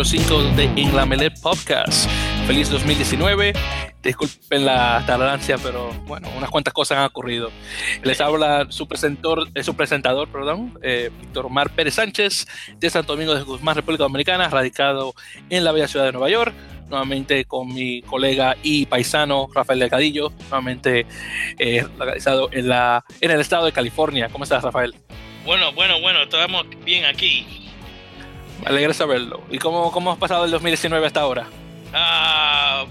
número 0.00 0.04
5 0.04 0.42
de 0.56 0.64
En 0.64 0.96
la 0.96 1.04
Melee 1.04 1.30
Podcast. 1.30 2.08
Feliz 2.46 2.70
2019. 2.70 3.52
Disculpen 4.02 4.64
la 4.64 5.02
tardancia, 5.06 5.58
pero 5.58 5.92
bueno, 6.06 6.26
unas 6.38 6.48
cuantas 6.48 6.72
cosas 6.72 6.96
han 6.96 7.04
ocurrido. 7.04 7.50
Les 8.02 8.18
habla 8.22 8.66
su, 8.70 8.88
presentor, 8.88 9.48
eh, 9.54 9.62
su 9.62 9.74
presentador, 9.74 10.28
perdón, 10.28 10.78
eh, 10.82 11.10
Víctor 11.20 11.46
Omar 11.46 11.68
Pérez 11.74 11.94
Sánchez, 11.96 12.46
de 12.78 12.88
Santo 12.88 13.12
Domingo 13.12 13.34
de 13.34 13.42
Guzmán, 13.42 13.76
República 13.76 14.04
Dominicana, 14.04 14.48
radicado 14.48 15.12
en 15.50 15.64
la 15.64 15.72
bella 15.72 15.86
ciudad 15.86 16.06
de 16.06 16.12
Nueva 16.12 16.30
York 16.30 16.54
nuevamente 16.88 17.44
con 17.44 17.72
mi 17.72 18.02
colega 18.02 18.56
y 18.64 18.86
paisano 18.86 19.48
Rafael 19.54 19.78
Delgadillo, 19.78 20.32
nuevamente 20.48 21.06
eh, 21.56 21.86
localizado 21.98 22.48
en, 22.52 22.68
la, 22.68 23.04
en 23.20 23.30
el 23.30 23.40
estado 23.40 23.66
de 23.66 23.72
California. 23.72 24.28
¿Cómo 24.32 24.42
estás, 24.42 24.64
Rafael? 24.64 24.94
Bueno, 25.44 25.72
bueno, 25.72 26.00
bueno, 26.00 26.22
estamos 26.22 26.66
bien 26.84 27.04
aquí. 27.04 27.59
Me 28.62 28.66
alegra 28.66 28.92
saberlo. 28.92 29.42
¿Y 29.50 29.58
cómo, 29.58 29.90
cómo 29.90 30.12
has 30.12 30.18
pasado 30.18 30.44
el 30.44 30.50
2019 30.50 31.06
hasta 31.06 31.20
ahora? 31.20 31.46
Ah, 31.92 32.84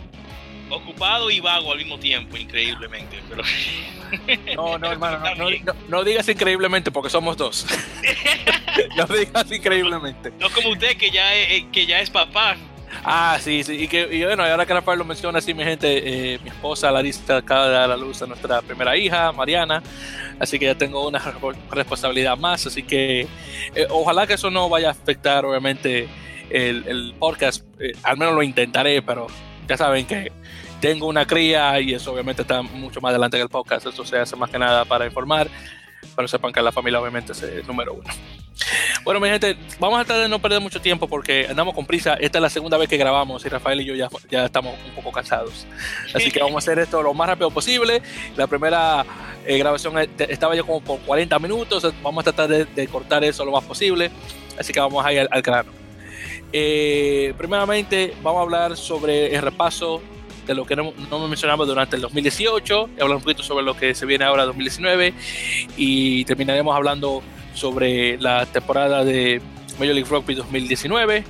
ocupado 0.69 1.29
y 1.29 1.39
vago 1.39 1.71
al 1.71 1.77
mismo 1.77 1.99
tiempo, 1.99 2.37
increíblemente. 2.37 3.21
Pero... 3.29 3.43
No, 4.55 4.79
no, 4.79 4.91
hermano, 4.91 5.19
no, 5.35 5.73
no, 5.87 6.03
digas 6.03 6.27
increíblemente 6.27 6.89
porque 6.89 7.11
somos 7.11 7.37
dos. 7.37 7.67
no 8.97 9.05
digas 9.05 9.51
increíblemente. 9.51 10.33
No 10.39 10.49
como 10.49 10.69
usted 10.69 10.97
que 10.97 11.11
ya 11.11 11.35
es, 11.35 11.65
que 11.71 11.85
ya 11.85 11.99
es 11.99 12.09
papá. 12.09 12.57
Ah, 13.03 13.37
sí, 13.41 13.63
sí. 13.63 13.73
Y, 13.73 13.87
que, 13.87 14.07
y 14.11 14.23
bueno, 14.23 14.43
ahora 14.43 14.65
que 14.65 14.73
Rafael 14.73 14.99
lo 14.99 15.05
menciona, 15.05 15.39
así 15.39 15.53
mi 15.53 15.63
gente, 15.63 16.33
eh, 16.33 16.39
mi 16.43 16.49
esposa 16.49 16.91
Larissa 16.91 17.37
acaba 17.37 17.67
de 17.67 17.73
dar 17.73 17.91
a 17.91 17.97
luz 17.97 18.21
a 18.21 18.27
nuestra 18.27 18.61
primera 18.61 18.95
hija, 18.97 19.31
Mariana. 19.31 19.81
Así 20.39 20.57
que 20.57 20.65
ya 20.65 20.75
tengo 20.75 21.07
una 21.07 21.21
responsabilidad 21.71 22.37
más. 22.37 22.65
Así 22.65 22.83
que 22.83 23.27
eh, 23.75 23.87
ojalá 23.89 24.27
que 24.27 24.33
eso 24.33 24.49
no 24.49 24.69
vaya 24.69 24.89
a 24.89 24.91
afectar, 24.91 25.45
obviamente, 25.45 26.07
el, 26.49 26.85
el 26.87 27.13
podcast. 27.17 27.63
Eh, 27.79 27.93
al 28.03 28.17
menos 28.17 28.33
lo 28.35 28.43
intentaré, 28.43 29.01
pero 29.01 29.27
ya 29.67 29.77
saben 29.77 30.05
que 30.05 30.31
tengo 30.79 31.07
una 31.07 31.25
cría 31.25 31.79
y 31.79 31.93
eso 31.93 32.13
obviamente 32.13 32.41
está 32.41 32.61
mucho 32.61 33.01
más 33.01 33.11
adelante 33.11 33.37
que 33.37 33.43
el 33.43 33.49
podcast. 33.49 33.85
Eso 33.85 34.05
se 34.05 34.17
hace 34.17 34.35
más 34.35 34.49
que 34.49 34.59
nada 34.59 34.85
para 34.85 35.05
informar, 35.05 35.47
pero 36.15 36.27
sepan 36.27 36.51
que 36.51 36.61
la 36.61 36.71
familia 36.71 36.99
obviamente 36.99 37.31
es 37.31 37.43
el 37.43 37.65
número 37.65 37.93
uno. 37.93 38.09
Bueno, 39.03 39.19
mi 39.19 39.29
gente, 39.29 39.55
vamos 39.79 39.99
a 39.99 40.05
tratar 40.05 40.23
de 40.23 40.29
no 40.29 40.39
perder 40.39 40.59
mucho 40.59 40.81
tiempo 40.81 41.07
porque 41.07 41.47
andamos 41.49 41.73
con 41.73 41.85
prisa. 41.85 42.15
Esta 42.15 42.37
es 42.37 42.41
la 42.41 42.49
segunda 42.49 42.77
vez 42.77 42.89
que 42.89 42.97
grabamos 42.97 43.45
y 43.45 43.49
Rafael 43.49 43.81
y 43.81 43.85
yo 43.85 43.95
ya, 43.95 44.09
ya 44.29 44.45
estamos 44.45 44.75
un 44.87 44.95
poco 44.95 45.11
cansados. 45.11 45.65
Así 46.13 46.31
que 46.31 46.39
vamos 46.39 46.55
a 46.55 46.57
hacer 46.59 46.79
esto 46.79 47.01
lo 47.01 47.13
más 47.13 47.29
rápido 47.29 47.49
posible. 47.51 48.01
La 48.35 48.47
primera 48.47 49.05
eh, 49.45 49.57
grabación 49.57 49.97
eh, 49.97 50.09
estaba 50.17 50.55
ya 50.55 50.63
como 50.63 50.81
por 50.81 50.99
40 50.99 51.39
minutos. 51.39 51.93
Vamos 52.03 52.27
a 52.27 52.31
tratar 52.31 52.65
de, 52.65 52.87
cortar 52.87 53.23
eso 53.23 53.45
lo 53.45 53.51
más 53.51 53.63
posible. 53.63 54.11
Así 54.57 54.73
que 54.73 54.79
vamos 54.79 55.05
a 55.05 55.13
ir 55.13 55.27
al, 55.31 55.41
grano. 55.41 55.71
Eh, 56.51 57.33
primeramente, 57.37 58.13
vamos 58.21 58.39
a 58.39 58.43
hablar 58.43 58.77
sobre 58.77 59.33
el 59.33 59.41
repaso 59.41 60.01
de 60.49 60.55
lo 60.55 60.65
que 60.65 60.75
no, 60.75 60.93
no 61.11 61.27
mencionamos 61.27 61.67
durante 61.67 61.95
el 61.95 62.01
2018, 62.01 62.89
hablar 62.99 63.17
un 63.17 63.21
poquito 63.21 63.43
sobre 63.43 63.63
lo 63.63 63.77
que 63.77 63.93
se 63.93 64.07
viene 64.07 64.25
ahora 64.25 64.45
2019 64.45 65.13
y 65.77 66.25
terminaremos 66.25 66.75
hablando 66.75 67.21
sobre 67.53 68.17
la 68.17 68.47
temporada 68.47 69.05
de 69.05 69.43
Major 69.77 69.93
League 69.93 70.09
Rugby 70.09 70.33
2019 70.33 71.23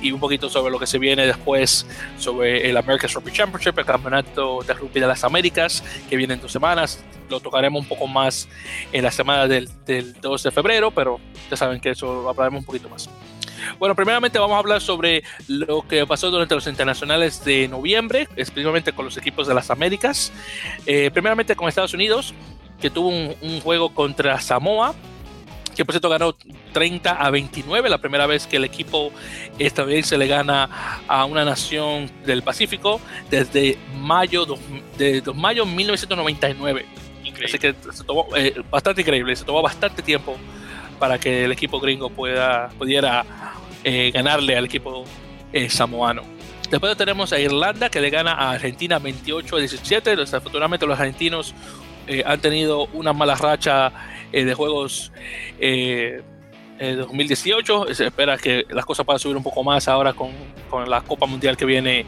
y 0.00 0.12
un 0.12 0.20
poquito 0.20 0.48
sobre 0.48 0.70
lo 0.70 0.78
que 0.78 0.86
se 0.86 1.00
viene 1.00 1.26
después 1.26 1.88
sobre 2.18 2.70
el 2.70 2.76
American 2.76 3.10
Rugby 3.12 3.32
Championship, 3.32 3.76
el 3.76 3.84
campeonato 3.84 4.60
de 4.64 4.74
rugby 4.74 5.00
de 5.00 5.08
las 5.08 5.24
Américas, 5.24 5.82
que 6.08 6.16
viene 6.16 6.34
en 6.34 6.40
dos 6.40 6.52
semanas. 6.52 7.02
Lo 7.28 7.40
tocaremos 7.40 7.82
un 7.82 7.88
poco 7.88 8.06
más 8.06 8.48
en 8.92 9.02
la 9.02 9.10
semana 9.10 9.48
del, 9.48 9.68
del 9.84 10.12
2 10.20 10.40
de 10.40 10.50
febrero, 10.52 10.92
pero 10.92 11.18
ya 11.50 11.56
saben 11.56 11.80
que 11.80 11.90
eso 11.90 12.28
hablaremos 12.28 12.60
un 12.60 12.66
poquito 12.66 12.88
más. 12.88 13.10
Bueno, 13.78 13.94
primeramente 13.94 14.38
vamos 14.38 14.54
a 14.56 14.58
hablar 14.58 14.80
sobre 14.80 15.22
lo 15.48 15.86
que 15.86 16.06
pasó 16.06 16.30
durante 16.30 16.54
los 16.54 16.66
internacionales 16.66 17.44
de 17.44 17.68
noviembre, 17.68 18.28
especialmente 18.36 18.92
con 18.92 19.04
los 19.04 19.16
equipos 19.16 19.46
de 19.46 19.54
las 19.54 19.70
Américas. 19.70 20.32
Eh, 20.86 21.10
primeramente 21.12 21.56
con 21.56 21.68
Estados 21.68 21.94
Unidos, 21.94 22.34
que 22.80 22.90
tuvo 22.90 23.08
un, 23.08 23.34
un 23.40 23.60
juego 23.60 23.94
contra 23.94 24.40
Samoa, 24.40 24.94
que 25.74 25.84
por 25.84 25.94
cierto 25.94 26.08
ganó 26.08 26.34
30 26.72 27.10
a 27.12 27.30
29, 27.30 27.88
la 27.88 27.98
primera 27.98 28.26
vez 28.26 28.46
que 28.46 28.56
el 28.56 28.64
equipo 28.64 29.12
estadounidense 29.58 30.18
le 30.18 30.26
gana 30.26 31.00
a 31.08 31.24
una 31.24 31.44
nación 31.44 32.10
del 32.26 32.42
Pacífico 32.42 33.00
desde 33.30 33.78
mayo 33.96 34.46
de, 34.98 35.22
mayo 35.34 35.66
1999. 35.66 36.86
Así 37.44 37.58
que 37.58 37.74
se 37.92 38.04
tomó 38.04 38.28
eh, 38.36 38.62
bastante 38.70 39.00
increíble, 39.00 39.34
se 39.34 39.44
tomó 39.44 39.62
bastante 39.62 40.02
tiempo 40.02 40.36
para 41.02 41.18
que 41.18 41.46
el 41.46 41.50
equipo 41.50 41.80
gringo 41.80 42.10
pueda, 42.10 42.68
pudiera 42.78 43.24
eh, 43.82 44.12
ganarle 44.14 44.56
al 44.56 44.66
equipo 44.66 45.02
eh, 45.52 45.68
samoano. 45.68 46.22
Después 46.70 46.96
tenemos 46.96 47.32
a 47.32 47.40
Irlanda 47.40 47.90
que 47.90 48.00
le 48.00 48.08
gana 48.08 48.34
a 48.34 48.52
Argentina 48.52 49.00
28 49.00 49.56
a 49.56 49.58
17. 49.58 50.14
Desafortunadamente 50.14 50.86
los 50.86 50.96
argentinos 50.96 51.56
han 52.24 52.40
tenido 52.40 52.86
una 52.92 53.12
mala 53.12 53.34
racha 53.34 53.92
de 54.30 54.54
juegos 54.54 55.10
eh, 55.58 56.22
2018. 56.78 57.92
Se 57.96 58.06
espera 58.06 58.38
que 58.38 58.64
las 58.70 58.86
cosas 58.86 59.04
puedan 59.04 59.18
subir 59.18 59.36
un 59.36 59.42
poco 59.42 59.64
más 59.64 59.88
ahora 59.88 60.12
con, 60.12 60.30
con 60.70 60.88
la 60.88 61.00
Copa 61.00 61.26
Mundial 61.26 61.56
que 61.56 61.64
viene 61.64 62.06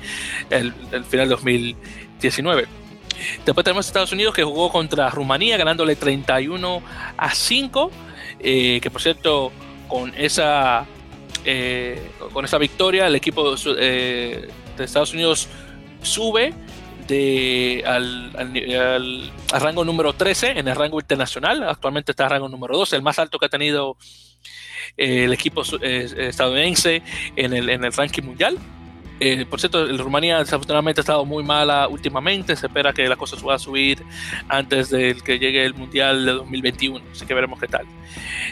el, 0.50 0.72
el 0.93 1.03
final 1.03 1.28
de 1.28 1.34
2019. 1.34 2.84
Después 3.44 3.64
tenemos 3.64 3.86
Estados 3.86 4.12
Unidos 4.12 4.34
que 4.34 4.44
jugó 4.44 4.70
contra 4.70 5.10
Rumanía 5.10 5.56
ganándole 5.56 5.97
31 5.97 6.82
a 7.16 7.34
5. 7.34 7.91
Eh, 8.41 8.80
que 8.82 8.91
por 8.91 9.00
cierto, 9.00 9.52
con 9.88 10.12
esa, 10.16 10.86
eh, 11.44 12.10
con 12.32 12.44
esa 12.44 12.58
victoria, 12.58 13.06
el 13.06 13.14
equipo 13.14 13.54
eh, 13.78 14.48
de 14.76 14.84
Estados 14.84 15.14
Unidos 15.14 15.48
sube 16.03 16.53
de, 17.06 17.82
al, 17.86 18.32
al, 18.36 19.32
rango 19.50 19.84
número 19.84 20.12
13 20.12 20.58
en 20.58 20.69
el 20.69 20.76
rango 20.76 21.00
internacional. 21.00 21.62
Actualmente 21.62 22.12
está 22.12 22.28
rango 22.28 22.48
número 22.48 22.76
12, 22.76 22.97
el 22.97 23.03
más 23.03 23.19
alto 23.19 23.38
que 23.38 23.47
ha 23.47 23.50
tenido 23.50 23.97
el 24.97 25.32
equipo 25.32 25.62
estadounidense 25.62 27.03
en 27.36 27.53
el, 27.53 27.69
en 27.70 27.84
el 27.84 27.92
ranking 27.92 28.22
mundial. 28.22 28.58
Eh, 29.24 29.46
por 29.46 29.58
cierto, 29.58 29.82
el 29.82 29.98
Rumanía 29.98 30.38
desafortunadamente 30.38 31.00
ha 31.00 31.02
estado 31.02 31.24
muy 31.24 31.42
mala 31.42 31.88
últimamente. 31.88 32.56
Se 32.56 32.66
espera 32.66 32.92
que 32.92 33.08
la 33.08 33.16
cosa 33.16 33.36
suba 33.36 33.54
a 33.54 33.58
subir 33.58 34.04
antes 34.48 34.90
de 34.90 35.14
que 35.24 35.38
llegue 35.38 35.64
el 35.64 35.74
Mundial 35.74 36.26
de 36.26 36.32
2021. 36.32 37.04
Así 37.12 37.24
que 37.24 37.32
veremos 37.32 37.58
qué 37.58 37.68
tal. 37.68 37.86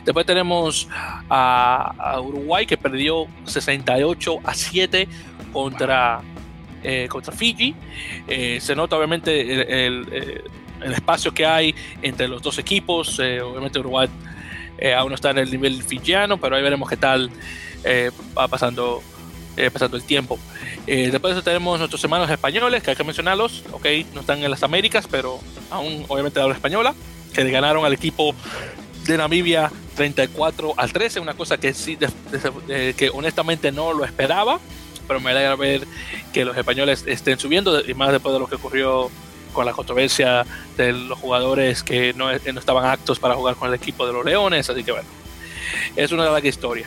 Después 0.05 0.25
tenemos 0.25 0.89
a, 1.29 1.95
a 1.99 2.21
Uruguay 2.21 2.65
que 2.65 2.79
perdió 2.79 3.27
68 3.45 4.39
a 4.45 4.55
7 4.55 5.09
contra 5.53 6.23
eh, 6.83 7.07
contra 7.09 7.33
Fiji. 7.33 7.75
Eh, 8.27 8.59
se 8.61 8.75
nota 8.75 8.97
obviamente 8.97 9.87
el, 9.87 10.07
eh, 10.11 10.43
el, 10.81 10.93
espacio 10.93 11.33
que 11.33 11.47
hay 11.47 11.75
entre 12.03 12.27
los 12.27 12.43
dos 12.43 12.59
equipos. 12.59 13.21
obviamente 13.21 13.79
Uruguay 13.79 14.09
aún 14.97 15.11
no 15.11 15.15
está 15.15 15.31
en 15.31 15.39
el 15.39 15.51
nivel 15.51 15.81
fijiano, 15.83 16.39
pero 16.39 16.57
ahí 16.57 16.63
veremos 16.63 16.89
qué 16.89 16.97
tal 16.97 17.31
va 18.37 18.49
pasando, 18.49 19.01
pasando 19.73 19.97
el 19.97 20.03
tiempo. 20.05 20.39
después 20.87 21.43
tenemos 21.45 21.79
nuestros 21.79 22.03
hermanos 22.03 22.31
españoles, 22.31 22.83
que 22.83 22.91
hay 22.91 22.97
que 22.97 23.05
mencionarlos, 23.05 23.65
ok, 23.73 23.87
no 24.15 24.21
están 24.21 24.43
en 24.43 24.51
las 24.51 24.63
Américas, 24.63 25.07
pero 25.11 25.39
aún 25.71 26.05
obviamente 26.09 26.41
habla 26.41 26.55
española, 26.55 26.95
que 27.33 27.45
le 27.45 27.51
ganaron 27.51 27.85
al 27.85 27.93
equipo 27.93 28.35
de 29.05 29.17
Namibia 29.17 29.71
34 29.97 30.75
al 30.77 30.93
13, 30.93 31.21
una 31.21 31.35
cosa 31.35 31.59
que 31.59 31.75
sí, 31.75 31.99
que 32.69 33.11
honestamente 33.13 33.73
no 33.73 33.93
lo 33.93 34.05
esperaba 34.05 34.59
pero 35.07 35.21
me 35.21 35.31
alegra 35.31 35.57
ver 35.57 35.87
que 36.33 36.45
los 36.45 36.57
españoles 36.57 37.05
estén 37.07 37.39
subiendo, 37.39 37.81
y 37.87 37.95
más 37.95 38.13
después 38.13 38.33
de 38.33 38.39
lo 38.39 38.47
que 38.47 38.57
ocurrió 38.57 39.11
con 39.53 39.67
la 39.67 39.73
controversia 39.73 40.47
de 40.77 40.93
los 40.93 41.19
jugadores 41.19 41.83
que 41.83 42.15
no, 42.15 42.31
no 42.33 42.61
estaban 42.61 42.87
aptos 42.87 43.19
para 43.19 43.35
jugar 43.35 43.57
con 43.57 43.69
el 43.69 43.75
equipo 43.75 44.07
de 44.07 44.13
los 44.13 44.25
Leones, 44.25 44.69
así 44.71 44.83
que 44.83 44.93
bueno, 44.93 45.09
es 45.97 46.13
una 46.13 46.25
larga 46.25 46.49
historia. 46.49 46.87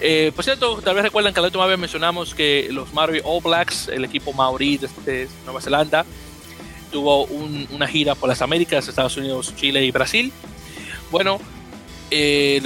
Eh, 0.00 0.32
por 0.34 0.44
cierto, 0.44 0.80
tal 0.82 0.94
vez 0.94 1.04
recuerdan 1.04 1.32
que 1.32 1.40
la 1.40 1.46
última 1.46 1.66
vez 1.66 1.78
mencionamos 1.78 2.34
que 2.34 2.68
los 2.70 2.92
Maori 2.92 3.20
All 3.24 3.42
Blacks, 3.42 3.88
el 3.88 4.04
equipo 4.04 4.32
maorí 4.32 4.78
de, 5.04 5.28
Nueva 5.44 5.60
Zelanda, 5.60 6.04
tuvo 6.90 7.24
una 7.24 7.86
gira 7.86 8.14
por 8.14 8.28
las 8.28 8.42
Américas, 8.42 8.88
Estados 8.88 9.16
Unidos, 9.16 9.54
Chile 9.56 9.84
y 9.84 9.90
Brasil. 9.90 10.32
Bueno, 11.10 11.40
eh, 12.10 12.60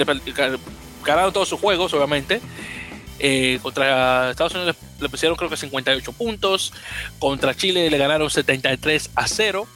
ganaron 1.03 1.33
todos 1.33 1.49
sus 1.49 1.59
juegos, 1.59 1.93
obviamente, 1.93 2.41
eh, 3.19 3.59
contra 3.61 4.31
Estados 4.31 4.55
Unidos 4.55 4.77
le 4.99 5.09
pusieron 5.09 5.37
creo 5.37 5.49
que 5.49 5.57
58 5.57 6.11
puntos. 6.13 6.73
Contra 7.19 7.55
Chile 7.55 7.89
le 7.89 7.97
ganaron 7.97 8.29
73 8.29 9.11
a 9.15 9.27
0. 9.27 9.67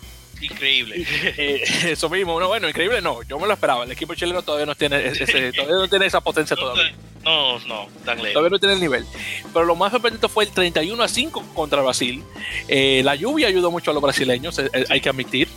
Increíble. 0.44 1.06
Eh, 1.38 1.64
eso 1.92 2.10
mismo, 2.10 2.40
no, 2.40 2.48
bueno, 2.48 2.68
increíble 2.68 3.02
no, 3.02 3.24
yo 3.24 3.40
me 3.40 3.48
lo 3.48 3.54
esperaba. 3.54 3.84
El 3.84 3.92
equipo 3.92 4.14
chileno 4.16 4.42
todavía 4.42 4.66
no 4.66 4.76
tiene, 4.76 5.08
ese, 5.08 5.52
todavía 5.54 5.76
no 5.76 5.88
tiene 5.88 6.06
esa 6.06 6.22
potencia 6.22 6.56
todavía. 6.56 6.94
No, 7.24 7.60
no, 7.60 7.88
tan 8.04 8.18
lejos. 8.18 8.34
Todavía 8.34 8.50
no 8.50 8.60
tiene 8.60 8.76
el 8.76 8.82
nivel. 8.82 9.06
Pero 9.54 9.66
lo 9.66 9.76
más 9.76 9.92
sorprendente 9.92 10.28
fue 10.28 10.44
el 10.44 10.52
31 10.52 11.02
a 11.02 11.08
5 11.08 11.44
contra 11.54 11.82
Brasil. 11.82 12.24
Eh, 12.68 13.02
la 13.06 13.16
lluvia 13.16 13.48
ayudó 13.48 13.72
mucho 13.72 13.92
a 13.92 13.94
los 13.94 14.04
brasileños, 14.04 14.60
hay 14.90 15.02
que 15.02 15.10
admitir. 15.10 15.48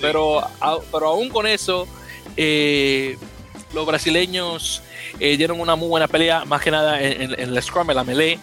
Pero, 0.00 0.42
pero 0.92 1.06
aún 1.08 1.28
con 1.30 1.46
eso, 1.46 1.88
los 3.74 3.86
brasileños 3.86 4.82
eh, 5.18 5.36
dieron 5.36 5.60
una 5.60 5.76
muy 5.76 5.88
buena 5.88 6.08
pelea, 6.08 6.44
más 6.44 6.62
que 6.62 6.70
nada 6.70 7.00
en, 7.02 7.32
el 7.32 7.62
scrum, 7.62 7.90
en 7.90 7.96
la 7.96 8.04
melee. 8.04 8.38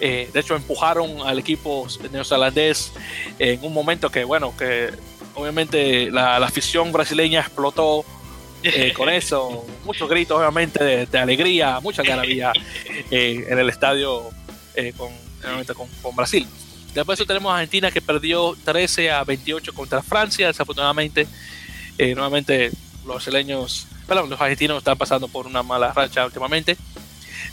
Eh, 0.00 0.30
de 0.32 0.40
hecho, 0.40 0.54
empujaron 0.54 1.22
al 1.22 1.38
equipo 1.38 1.86
neozelandés 2.12 2.92
en 3.38 3.64
un 3.64 3.72
momento 3.72 4.10
que, 4.10 4.24
bueno, 4.24 4.54
que 4.56 4.90
obviamente 5.34 6.10
la, 6.10 6.36
afición 6.36 6.92
brasileña 6.92 7.40
explotó 7.40 8.04
eh, 8.62 8.92
con 8.92 9.08
eso. 9.10 9.66
Muchos 9.84 10.08
gritos, 10.08 10.38
obviamente, 10.38 11.06
de, 11.06 11.18
alegría, 11.18 11.80
mucha 11.80 12.02
garabía 12.02 12.52
en 13.10 13.58
el 13.58 13.68
estadio 13.68 14.30
con, 14.96 15.10
con, 15.74 15.88
con, 16.02 16.16
Brasil. 16.16 16.46
Después 16.94 17.18
de 17.18 17.24
eso 17.24 17.26
tenemos 17.26 17.50
a 17.50 17.56
Argentina 17.56 17.90
que 17.90 18.00
perdió 18.00 18.56
13 18.64 19.10
a 19.10 19.24
28 19.24 19.72
contra 19.72 20.02
Francia, 20.02 20.46
desafortunadamente. 20.46 21.26
nuevamente 21.98 22.70
los 23.04 23.16
brasileños 23.16 23.88
los 24.08 24.40
argentinos 24.40 24.78
están 24.78 24.98
pasando 24.98 25.28
por 25.28 25.46
una 25.46 25.62
mala 25.62 25.92
racha 25.92 26.24
últimamente. 26.24 26.76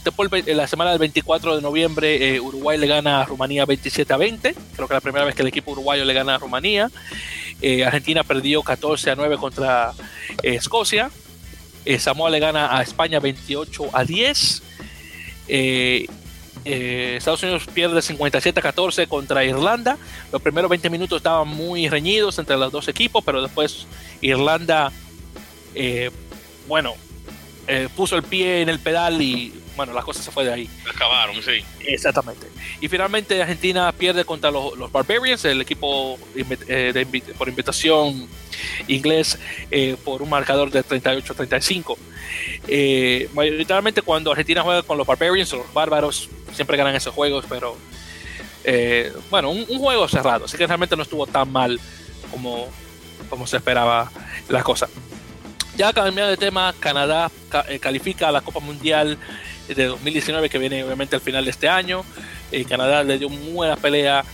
Después, 0.03 0.31
la 0.47 0.67
semana 0.67 0.89
del 0.91 0.99
24 0.99 1.57
de 1.57 1.61
noviembre, 1.61 2.35
eh, 2.35 2.39
Uruguay 2.39 2.77
le 2.77 2.87
gana 2.87 3.21
a 3.21 3.25
Rumanía 3.25 3.65
27 3.65 4.11
a 4.11 4.17
20. 4.17 4.55
Creo 4.75 4.87
que 4.87 4.93
es 4.93 4.97
la 4.97 5.01
primera 5.01 5.25
vez 5.25 5.35
que 5.35 5.43
el 5.43 5.47
equipo 5.47 5.71
uruguayo 5.71 6.05
le 6.05 6.13
gana 6.13 6.35
a 6.35 6.37
Rumanía. 6.39 6.89
Eh, 7.61 7.85
Argentina 7.85 8.23
perdió 8.23 8.63
14 8.63 9.11
a 9.11 9.15
9 9.15 9.37
contra 9.37 9.93
eh, 10.41 10.55
Escocia. 10.55 11.11
Samoa 11.99 12.29
le 12.29 12.39
gana 12.39 12.77
a 12.77 12.81
España 12.81 13.19
28 13.19 13.89
a 13.93 14.03
10. 14.03 14.63
Estados 16.63 17.41
Unidos 17.41 17.63
pierde 17.73 18.01
57 18.01 18.59
a 18.59 18.63
14 18.63 19.07
contra 19.07 19.43
Irlanda. 19.43 19.97
Los 20.31 20.41
primeros 20.41 20.69
20 20.69 20.89
minutos 20.91 21.17
estaban 21.17 21.47
muy 21.47 21.89
reñidos 21.89 22.37
entre 22.37 22.57
los 22.57 22.71
dos 22.71 22.87
equipos, 22.87 23.23
pero 23.23 23.41
después 23.41 23.87
Irlanda 24.21 24.91
bueno, 26.71 26.95
eh, 27.67 27.89
puso 27.97 28.15
el 28.15 28.23
pie 28.23 28.61
en 28.61 28.69
el 28.69 28.79
pedal 28.79 29.21
y 29.21 29.53
bueno, 29.75 29.91
las 29.91 30.05
cosas 30.05 30.23
se 30.23 30.31
fue 30.31 30.45
de 30.45 30.53
ahí. 30.53 30.69
Acabaron, 30.89 31.35
sí. 31.43 31.65
Exactamente. 31.85 32.47
Y 32.79 32.87
finalmente 32.87 33.41
Argentina 33.41 33.91
pierde 33.91 34.23
contra 34.23 34.49
los, 34.51 34.89
Barbarians, 34.89 35.43
el 35.43 35.59
equipo 35.59 36.17
eh, 36.33 37.23
por 37.37 37.49
invitación 37.49 38.25
inglés, 38.87 39.37
eh, 39.69 39.97
por 40.01 40.21
un 40.21 40.29
marcador 40.29 40.71
de 40.71 40.81
38-35. 40.81 41.97
mayoritariamente 43.33 44.01
cuando 44.01 44.31
Argentina 44.31 44.61
juega 44.61 44.81
con 44.83 44.97
los 44.97 45.05
Barbarians, 45.05 45.51
los 45.51 45.73
bárbaros 45.73 46.29
siempre 46.53 46.77
ganan 46.77 46.95
esos 46.95 47.13
juegos, 47.13 47.43
pero 47.49 47.77
bueno, 49.29 49.49
un, 49.51 49.65
un, 49.67 49.77
juego 49.77 50.07
cerrado, 50.07 50.45
así 50.45 50.55
que 50.55 50.65
realmente 50.65 50.95
no 50.95 51.03
estuvo 51.03 51.27
tan 51.27 51.51
mal 51.51 51.77
como, 52.31 52.69
como 53.29 53.45
se 53.45 53.57
esperaba 53.57 54.09
la 54.47 54.63
cosa. 54.63 54.87
Ya 55.77 55.93
cambiando 55.93 56.29
de 56.29 56.37
tema, 56.37 56.73
Canadá 56.79 57.31
eh, 57.69 57.79
califica 57.79 58.27
a 58.27 58.31
la 58.31 58.41
Copa 58.41 58.59
Mundial 58.59 59.17
de 59.67 59.85
2019 59.85 60.49
que 60.49 60.57
viene 60.57 60.83
obviamente 60.83 61.15
al 61.15 61.21
final 61.21 61.45
de 61.45 61.51
este 61.51 61.69
año. 61.69 62.03
Eh, 62.51 62.65
Canadá 62.65 63.03
le 63.03 63.17
dio 63.17 63.29
muy 63.29 63.53
buena 63.53 63.77
pelea 63.77 64.25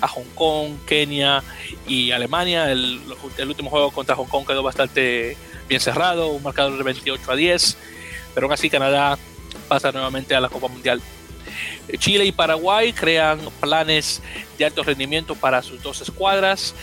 a 0.00 0.08
Hong 0.08 0.28
Kong, 0.36 0.76
Kenia 0.86 1.42
y 1.88 2.12
Alemania. 2.12 2.70
El, 2.70 3.00
último 3.46 3.70
juego 3.70 3.90
contra 3.90 4.14
Hong 4.14 4.28
Kong 4.28 4.46
quedó 4.46 4.62
bastante 4.62 5.36
bien 5.68 5.80
cerrado, 5.80 6.28
un 6.28 6.42
marcador 6.42 6.76
de 6.78 6.84
28 6.84 7.32
a 7.32 7.36
10, 7.36 7.76
pero 8.34 8.46
aún 8.46 8.52
así 8.54 8.70
Canadá 8.70 9.18
pasa 9.66 9.90
nuevamente 9.90 10.36
a 10.36 10.40
la 10.40 10.48
Copa 10.48 10.68
Mundial. 10.68 11.02
Eh, 11.88 11.98
Chile 11.98 12.24
y 12.24 12.30
Paraguay 12.30 12.92
crean 12.92 13.40
planes 13.60 14.22
de 14.58 14.64
alto 14.64 14.84
rendimiento 14.84 15.34
para 15.34 15.60
sus 15.60 15.82
dos 15.82 16.00
escuadras. 16.02 16.74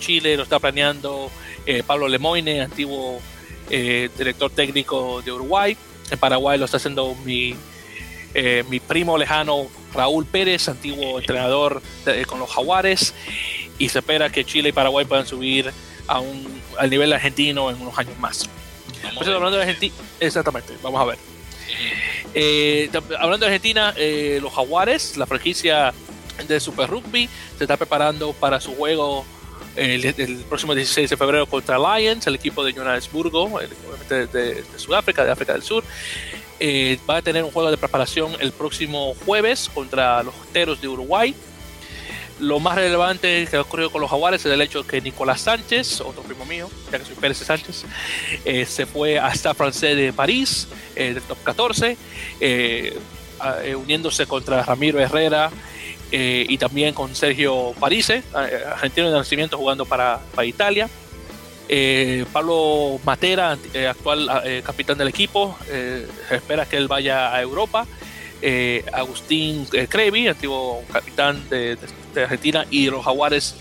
Chile 0.00 0.36
lo 0.36 0.42
está 0.42 0.58
planeando 0.58 1.30
Pablo 1.86 2.08
Lemoine, 2.08 2.60
antiguo 2.60 3.22
eh, 3.70 4.10
director 4.16 4.50
técnico 4.50 5.22
de 5.22 5.32
Uruguay. 5.32 5.76
En 6.10 6.18
Paraguay 6.18 6.58
lo 6.58 6.64
está 6.64 6.76
haciendo 6.76 7.14
mi, 7.24 7.54
eh, 8.34 8.64
mi 8.68 8.80
primo 8.80 9.16
lejano 9.16 9.66
Raúl 9.94 10.26
Pérez, 10.26 10.68
antiguo 10.68 11.18
entrenador 11.18 11.82
con 12.26 12.38
los 12.38 12.50
Jaguares. 12.50 13.14
Y 13.78 13.88
se 13.88 13.98
espera 13.98 14.30
que 14.30 14.44
Chile 14.44 14.68
y 14.68 14.72
Paraguay 14.72 15.04
puedan 15.04 15.26
subir 15.26 15.72
a 16.06 16.20
un, 16.20 16.60
al 16.78 16.90
nivel 16.90 17.12
argentino 17.12 17.70
en 17.70 17.80
unos 17.80 17.98
años 17.98 18.18
más. 18.18 18.48
hablando 19.20 19.52
de 19.52 19.62
Argentina, 19.62 19.94
exactamente, 20.20 20.74
vamos 20.82 21.00
a 21.00 21.04
ver. 21.04 21.18
Eh, 22.34 22.90
hablando 23.18 23.46
de 23.46 23.52
Argentina, 23.52 23.94
los 24.40 24.52
Jaguares, 24.52 25.16
la 25.16 25.26
franquicia 25.26 25.92
de 26.46 26.60
Super 26.60 26.90
Rugby, 26.90 27.28
se 27.56 27.64
está 27.64 27.76
preparando 27.76 28.32
para 28.32 28.60
su 28.60 28.74
juego 28.74 29.24
el, 29.76 30.44
próximo 30.48 30.74
16 30.74 31.10
de 31.10 31.16
febrero 31.16 31.46
contra 31.46 31.78
Lions, 31.78 32.26
el 32.26 32.36
equipo 32.36 32.64
de 32.64 32.72
Johannesburgo, 32.72 33.60
de, 34.08 34.26
de, 34.26 34.64
Sudáfrica, 34.76 35.24
de 35.24 35.30
África 35.30 35.52
del 35.52 35.62
Sur. 35.62 35.84
Eh, 36.60 36.98
va 37.08 37.16
a 37.16 37.22
tener 37.22 37.42
un 37.42 37.50
juego 37.50 37.70
de 37.70 37.76
preparación 37.76 38.32
el 38.40 38.52
próximo 38.52 39.14
jueves 39.24 39.70
contra 39.72 40.22
los 40.22 40.34
Teros 40.52 40.80
de 40.80 40.88
Uruguay. 40.88 41.34
Lo 42.40 42.58
más 42.58 42.76
relevante 42.76 43.46
que 43.48 43.56
ha 43.56 43.60
ocurrido 43.60 43.90
con 43.90 44.00
los 44.00 44.10
Jaguares 44.10 44.44
es 44.44 44.52
el 44.52 44.60
hecho 44.60 44.82
de 44.82 44.88
que 44.88 45.00
Nicolás 45.00 45.40
Sánchez, 45.42 46.00
otro 46.00 46.22
primo 46.22 46.44
mío, 46.44 46.68
ya 46.90 46.98
que 46.98 47.04
soy 47.04 47.14
Pérez 47.14 47.38
Sánchez, 47.38 47.84
eh, 48.44 48.66
se 48.66 48.86
fue 48.86 49.18
hasta 49.18 49.54
Francés 49.54 49.96
de 49.96 50.12
París, 50.12 50.68
eh, 50.96 51.14
del 51.14 51.22
top 51.22 51.38
14, 51.44 51.96
uniéndose 53.76 54.26
contra 54.26 54.62
Ramiro 54.62 54.98
Herrera 54.98 55.50
eh, 56.16 56.46
y 56.48 56.58
también 56.58 56.94
con 56.94 57.12
Sergio 57.16 57.74
Parise, 57.80 58.18
eh, 58.18 58.64
argentino 58.70 59.10
de 59.10 59.18
nacimiento 59.18 59.58
jugando 59.58 59.84
para, 59.84 60.20
para 60.32 60.46
Italia. 60.46 60.88
Eh, 61.68 62.24
Pablo 62.32 63.00
Matera, 63.04 63.58
actual 63.90 64.30
capitán 64.64 64.96
del 64.96 65.08
equipo, 65.08 65.58
se 65.66 66.06
espera 66.30 66.66
que 66.66 66.76
él 66.76 66.86
vaya 66.86 67.34
a 67.34 67.42
Europa. 67.42 67.88
Agustín 68.92 69.66
Crevi, 69.88 70.28
antiguo 70.28 70.84
capitán 70.92 71.48
de, 71.50 71.76
Argentina, 72.14 72.64
y 72.70 72.88
los 72.90 73.04
Jaguares 73.04 73.56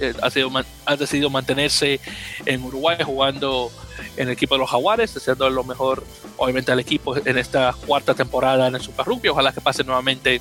han 0.86 1.00
decidido 1.00 1.32
mantenerse 1.32 2.00
en 2.46 2.64
Uruguay 2.64 2.98
jugando 3.04 3.72
en 4.16 4.28
el 4.28 4.34
equipo 4.34 4.54
de 4.54 4.60
los 4.60 4.70
Jaguares, 4.70 5.12
deseando 5.12 5.50
lo 5.50 5.64
mejor, 5.64 6.04
obviamente, 6.38 6.72
al 6.72 6.80
equipo 6.80 7.18
en 7.18 7.36
esta 7.40 7.74
cuarta 7.88 8.14
temporada 8.14 8.68
en 8.68 8.76
el 8.76 8.82
Super 8.82 9.08
Rugby. 9.08 9.30
Ojalá 9.30 9.52
que 9.54 9.62
pase 9.62 9.84
nuevamente 9.84 10.40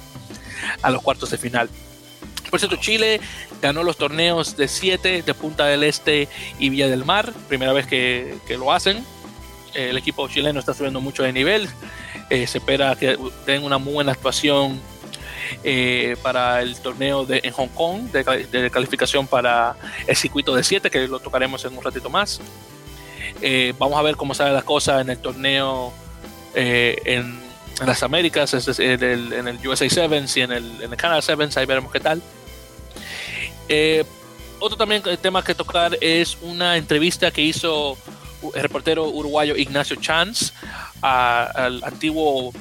a 0.82 0.90
los 0.90 1.00
cuartos 1.00 1.30
de 1.30 1.38
final. 1.38 1.70
Por 2.52 2.60
cierto, 2.60 2.76
Chile 2.76 3.18
ganó 3.62 3.82
los 3.82 3.96
torneos 3.96 4.58
de 4.58 4.68
7 4.68 5.22
de 5.22 5.34
Punta 5.34 5.64
del 5.64 5.84
Este 5.84 6.28
y 6.58 6.68
Villa 6.68 6.86
del 6.86 7.02
Mar, 7.02 7.32
primera 7.48 7.72
vez 7.72 7.86
que, 7.86 8.36
lo 8.58 8.74
hacen. 8.74 9.06
El 9.72 9.96
equipo 9.96 10.28
chileno 10.28 10.60
está 10.60 10.74
subiendo 10.74 11.00
mucho 11.00 11.22
de 11.22 11.32
nivel. 11.32 11.66
Eh, 12.28 12.46
se 12.46 12.58
espera 12.58 12.94
que 12.94 13.16
tengan 13.46 13.64
una 13.64 13.78
muy 13.78 13.94
buena 13.94 14.12
actuación 14.12 14.78
eh, 15.64 16.14
para 16.22 16.60
el 16.60 16.76
torneo 16.76 17.24
de, 17.24 17.40
en 17.42 17.54
Hong 17.54 17.68
Kong 17.68 18.10
de, 18.12 18.70
calificación 18.70 19.26
para 19.26 19.74
el 20.06 20.14
circuito 20.14 20.54
de 20.54 20.62
7, 20.62 20.90
que 20.90 21.08
lo 21.08 21.20
tocaremos 21.20 21.64
en 21.64 21.74
un 21.74 21.82
ratito 21.82 22.10
más. 22.10 22.38
Eh, 23.40 23.72
vamos 23.78 23.98
a 23.98 24.02
ver 24.02 24.16
cómo 24.16 24.34
sale 24.34 24.52
la 24.52 24.60
cosa 24.60 25.00
en 25.00 25.08
el 25.08 25.16
torneo 25.16 25.94
en, 26.54 27.40
las 27.86 28.02
Américas, 28.02 28.52
en 28.78 29.02
el, 29.02 29.32
en 29.32 29.48
el 29.48 29.66
USA 29.66 29.88
Sevens 29.88 30.36
y 30.36 30.42
en 30.42 30.52
el, 30.52 30.82
en 30.82 30.92
el 30.92 30.98
Canada 30.98 31.22
Sevens, 31.22 31.56
ahí 31.56 31.64
veremos 31.64 31.90
qué 31.90 31.98
tal. 31.98 32.22
Eh, 33.68 34.04
otro 34.58 34.76
también 34.76 35.02
tema 35.20 35.42
que 35.42 35.54
tocar 35.54 35.96
es 36.00 36.38
una 36.40 36.76
entrevista 36.76 37.30
que 37.30 37.42
hizo 37.42 37.96
el 38.54 38.62
reportero 38.62 39.08
uruguayo 39.08 39.56
Ignacio 39.56 39.96
Chance 39.96 40.52
al 41.00 41.82
antiguo 41.84 42.52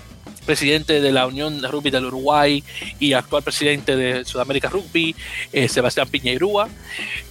presidente 0.45 0.99
de 0.99 1.11
la 1.11 1.27
Unión 1.27 1.61
de 1.61 1.67
Rugby 1.67 1.91
del 1.91 2.05
Uruguay 2.05 2.63
y 2.99 3.13
actual 3.13 3.43
presidente 3.43 3.95
de 3.95 4.25
Sudamérica 4.25 4.69
Rugby, 4.69 5.15
eh, 5.53 5.67
Sebastián 5.67 6.07
Piñeirúa, 6.09 6.67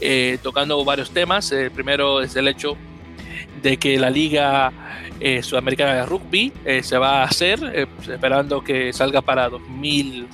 eh, 0.01 0.39
tocando 0.43 0.85
varios 0.85 1.11
temas. 1.11 1.51
El 1.51 1.73
primero 1.73 2.23
es 2.23 2.37
el 2.37 2.47
hecho 2.47 2.77
de 3.63 3.77
que 3.77 3.99
la 3.99 4.11
Liga 4.11 4.73
Sudamericana 5.43 5.95
de 5.95 6.07
Rugby 6.07 6.53
se 6.83 6.97
va 6.97 7.23
a 7.23 7.25
hacer, 7.25 7.89
esperando 8.09 8.65
que 8.65 8.91
salga 8.93 9.21
para 9.21 9.51
2000, 9.51 10.27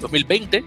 2020. 0.00 0.64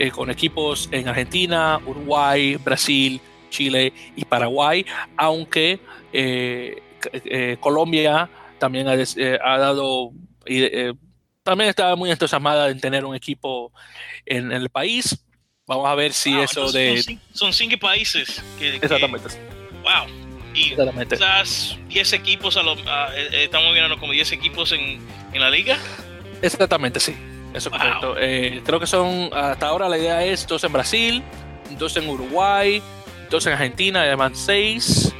Eh, 0.00 0.10
con 0.10 0.30
equipos 0.30 0.88
en 0.92 1.08
Argentina, 1.08 1.78
Uruguay, 1.84 2.56
Brasil, 2.56 3.20
Chile 3.50 3.92
y 4.16 4.24
Paraguay, 4.24 4.86
aunque 5.14 5.78
eh, 6.10 6.82
eh, 7.12 7.58
Colombia 7.60 8.30
también 8.58 8.88
ha, 8.88 9.58
dado, 9.58 10.12
también 11.42 11.68
está 11.68 11.94
muy 11.96 12.10
entusiasmada 12.10 12.70
en 12.70 12.80
tener 12.80 13.04
un 13.04 13.14
equipo 13.14 13.74
en, 14.24 14.50
el 14.52 14.70
país. 14.70 15.22
Vamos 15.66 15.86
a 15.86 15.94
ver 15.94 16.14
si 16.14 16.34
eso 16.38 16.72
de... 16.72 17.18
Son 17.34 17.52
cinco, 17.52 17.76
países. 17.78 18.42
Que, 18.58 18.76
Exactamente. 18.76 19.28
wow. 19.82 20.06
Y 20.54 20.74
quizás 21.10 21.78
10 21.88 22.12
equipos, 22.14 22.58
estamos 23.34 23.74
viendo 23.74 23.98
como 23.98 24.14
10 24.14 24.32
equipos 24.32 24.72
en, 24.72 24.98
en 25.34 25.40
la 25.42 25.50
liga. 25.50 25.76
Exactamente, 26.40 27.00
sí. 27.00 27.14
Eso 27.54 27.68
es 27.68 27.76
correcto. 27.76 28.14
Eh, 28.18 28.62
creo 28.64 28.78
que 28.78 28.86
son, 28.86 29.30
hasta 29.32 29.66
ahora 29.66 29.88
la 29.88 29.98
idea 29.98 30.24
es 30.24 30.46
dos 30.46 30.62
en 30.64 30.72
Brasil, 30.72 31.22
dos 31.78 31.96
en 31.96 32.08
Uruguay, 32.08 32.82
dos 33.30 33.46
en 33.46 33.52
Argentina, 33.54 34.02
además 34.02 34.32
seis. 34.34 35.12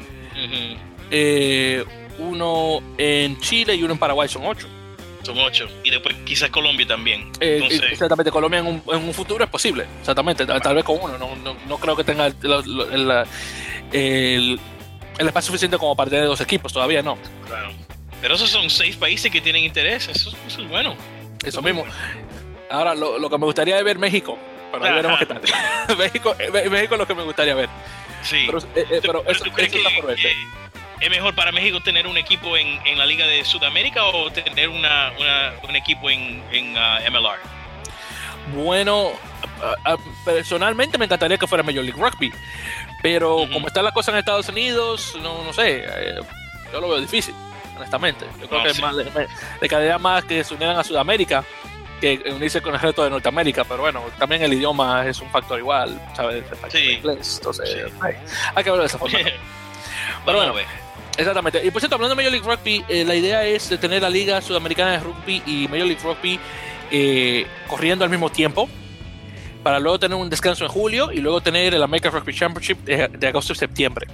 eh, 1.10 1.84
uno 2.18 2.80
en 2.98 3.40
Chile 3.40 3.74
y 3.74 3.82
uno 3.82 3.94
en 3.94 3.98
Paraguay, 3.98 4.28
son 4.28 4.44
ocho. 4.46 4.68
Son 5.22 5.36
ocho. 5.38 5.68
Y 5.84 5.90
después 5.90 6.14
quizás 6.24 6.50
Colombia 6.50 6.86
también. 6.86 7.30
Eh, 7.40 7.60
exactamente, 7.90 8.30
Colombia 8.30 8.60
en 8.60 8.82
un, 8.84 9.14
futuro 9.14 9.44
es 9.44 9.50
posible. 9.50 9.86
Exactamente, 10.00 10.46
tal, 10.46 10.74
vez 10.74 10.84
con 10.84 10.98
uno. 11.00 11.18
No, 11.66 11.78
creo 11.78 11.96
que 11.96 12.04
tenga 12.04 12.26
el, 12.26 12.36
el, 13.92 14.60
espacio 15.18 15.48
suficiente 15.48 15.76
como 15.76 15.94
para 15.96 16.10
tener 16.10 16.26
dos 16.26 16.40
equipos, 16.40 16.72
todavía 16.72 17.02
no. 17.02 17.18
Claro. 17.46 17.70
Pero 18.20 18.34
esos 18.34 18.50
son 18.50 18.68
seis 18.68 18.96
países 18.96 19.30
que 19.30 19.40
tienen 19.40 19.64
interés, 19.64 20.08
eso, 20.08 20.30
es 20.46 20.68
bueno. 20.68 20.94
Eso, 21.44 21.62
mismo. 21.62 21.84
Ahora, 22.70 22.94
lo, 22.94 23.28
que 23.28 23.38
me 23.38 23.46
gustaría 23.46 23.78
es 23.78 23.84
ver 23.84 23.98
México, 23.98 24.38
pero 24.72 24.84
ahí 24.84 24.94
veremos 24.94 25.18
qué 25.18 25.26
tal. 25.26 25.40
México, 25.98 26.34
eh, 26.38 26.68
México 26.70 26.94
es 26.94 26.98
lo 26.98 27.06
que 27.06 27.14
me 27.14 27.22
gustaría 27.22 27.54
ver. 27.54 27.68
Sí. 28.22 28.44
Pero, 28.46 28.58
eh, 28.74 29.00
pero, 29.02 29.24
eso, 29.26 29.44
¿Es 31.00 31.08
mejor 31.08 31.34
para 31.34 31.50
México 31.50 31.80
tener 31.80 32.06
un 32.06 32.18
equipo 32.18 32.58
en, 32.58 32.78
en 32.86 32.98
la 32.98 33.06
Liga 33.06 33.26
de 33.26 33.42
Sudamérica 33.46 34.04
o 34.04 34.30
tener 34.30 34.68
una, 34.68 35.12
un 35.66 35.74
equipo 35.74 36.10
en, 36.10 36.42
en 36.52 36.76
uh, 36.76 37.10
MLR? 37.10 37.38
Bueno, 38.54 39.12
personalmente 40.24 40.98
me 40.98 41.04
encantaría 41.04 41.38
que 41.38 41.46
fuera 41.46 41.62
Major 41.62 41.84
League 41.84 42.00
Rugby, 42.00 42.32
pero 43.02 43.46
como 43.52 43.68
está 43.68 43.82
la 43.82 43.92
cosa 43.92 44.10
en 44.12 44.18
Estados 44.18 44.48
Unidos, 44.48 45.16
no, 45.22 45.44
no 45.44 45.52
sé, 45.52 45.84
eh, 45.86 46.20
yo 46.72 46.80
lo 46.80 46.88
veo 46.88 47.00
difícil, 47.00 47.34
honestamente. 47.80 48.26
Yo 48.40 48.48
creo 48.48 48.62
que 48.62 48.80
más, 48.80 48.94
le, 48.94 49.68
quedaría 49.68 49.98
más 49.98 50.24
que 50.24 50.44
se 50.44 50.54
unieran 50.54 50.78
a 50.78 50.84
Sudamérica 50.84 51.44
que 52.00 52.22
unirse 52.34 52.62
con 52.62 52.74
el 52.74 52.80
resto 52.80 53.04
de 53.04 53.10
Norteamérica, 53.10 53.64
pero 53.64 53.82
bueno, 53.82 54.02
también 54.18 54.42
el 54.42 54.54
idioma 54.54 55.06
es 55.06 55.20
un 55.20 55.28
factor 55.28 55.58
igual, 55.58 56.00
¿sabes? 56.14 56.44
Sí. 56.68 56.92
Inglés, 56.92 57.36
entonces 57.38 57.92
hay, 58.00 58.64
que 58.64 58.70
verlo 58.70 58.80
de 58.80 58.86
esa 58.86 58.98
forma. 58.98 59.18
pero 60.24 60.38
bueno, 60.38 60.54
Exactamente. 61.18 61.60
Y 61.62 61.70
por 61.70 61.82
cierto, 61.82 61.96
hablando 61.96 62.14
de 62.14 62.22
Major 62.22 62.32
League 62.32 62.48
Rugby, 62.48 62.84
eh, 62.88 63.04
la 63.04 63.14
idea 63.14 63.44
es 63.44 63.68
de 63.68 63.76
tener 63.76 64.00
la 64.00 64.08
Liga 64.08 64.40
Sudamericana 64.40 64.92
de 64.92 65.00
Rugby 65.00 65.42
y 65.44 65.68
Major 65.68 65.86
League 65.86 66.02
Rugby 66.02 66.40
eh, 66.90 67.46
corriendo 67.68 68.04
al 68.04 68.10
mismo 68.10 68.30
tiempo 68.30 68.68
para 69.62 69.78
luego 69.78 69.98
tener 69.98 70.16
un 70.16 70.30
descanso 70.30 70.64
en 70.64 70.70
julio 70.70 71.12
y 71.12 71.20
luego 71.20 71.40
tener 71.40 71.74
el 71.74 71.82
American 71.82 72.12
Rugby 72.12 72.34
Championship 72.34 72.78
de, 72.84 73.28
agosto 73.28 73.52
y 73.52 73.56
septiembre. 73.56 74.06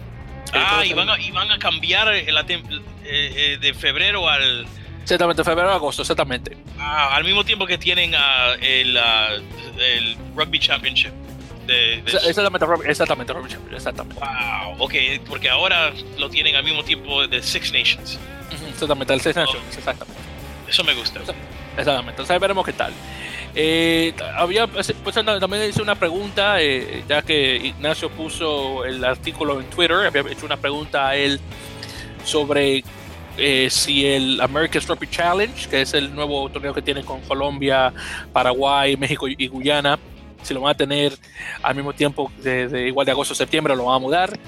Ah, 0.56 0.84
y, 0.84 0.92
van 0.92 1.50
a, 1.50 1.58
cambiar 1.58 2.14
eh, 2.14 3.58
de 3.60 3.74
febrero 3.74 4.28
al... 4.28 4.66
Exactamente, 5.02 5.44
febrero 5.44 5.70
a 5.70 5.74
agosto, 5.74 6.02
exactamente. 6.02 6.56
Ah, 6.78 7.14
al 7.14 7.24
mismo 7.24 7.44
tiempo 7.44 7.66
que 7.66 7.78
tienen 7.78 8.12
el, 8.60 8.96
el 8.96 10.16
Rugby 10.34 10.58
Championship 10.58 11.12
exactamente, 11.68 12.90
exactamente, 12.90 13.32
exactamente. 13.72 14.20
Wow, 14.20 14.76
ok, 14.78 14.94
porque 15.28 15.48
ahora 15.48 15.92
lo 16.18 16.28
tienen 16.28 16.56
al 16.56 16.64
mismo 16.64 16.82
tiempo 16.84 17.26
de 17.26 17.42
Six 17.42 17.72
Nations. 17.72 18.18
Exactamente, 18.70 19.12
el 19.12 19.20
Six 19.20 19.36
Nations, 19.36 19.76
exactamente. 19.76 20.22
Eso 20.68 20.84
me 20.84 20.94
gusta. 20.94 21.20
Exactamente, 21.20 21.56
entonces 21.76 22.40
veremos 22.40 22.64
qué 22.64 22.72
tal. 22.72 22.92
Eh, 23.54 24.14
había, 24.36 24.66
pues, 24.66 24.94
pues 25.02 25.14
también 25.14 25.68
hice 25.68 25.80
una 25.80 25.94
pregunta, 25.94 26.60
eh, 26.60 27.04
ya 27.08 27.22
que 27.22 27.56
Ignacio 27.56 28.10
puso 28.10 28.84
el 28.84 29.02
artículo 29.04 29.60
en 29.60 29.66
Twitter, 29.70 29.96
había 29.96 30.30
hecho 30.30 30.44
una 30.44 30.58
pregunta 30.58 31.08
a 31.08 31.16
él 31.16 31.40
sobre 32.24 32.84
eh, 33.38 33.68
si 33.70 34.06
el 34.06 34.40
American 34.40 34.82
Rugby 34.86 35.06
Challenge, 35.06 35.68
que 35.68 35.82
es 35.82 35.94
el 35.94 36.14
nuevo 36.14 36.48
torneo 36.50 36.74
que 36.74 36.82
tiene 36.82 37.02
con 37.02 37.20
Colombia, 37.22 37.92
Paraguay, 38.32 38.96
México 38.96 39.26
y 39.28 39.46
Guyana, 39.46 39.98
si 40.46 40.54
lo 40.54 40.60
van 40.60 40.72
a 40.72 40.76
tener 40.76 41.12
al 41.62 41.74
mismo 41.74 41.92
tiempo 41.92 42.30
de, 42.38 42.86
igual 42.86 43.04
de 43.04 43.12
agosto 43.12 43.34
a 43.34 43.36
septiembre 43.36 43.74
lo 43.76 43.86
van 43.86 43.96
a 43.96 43.98
mudar. 43.98 44.38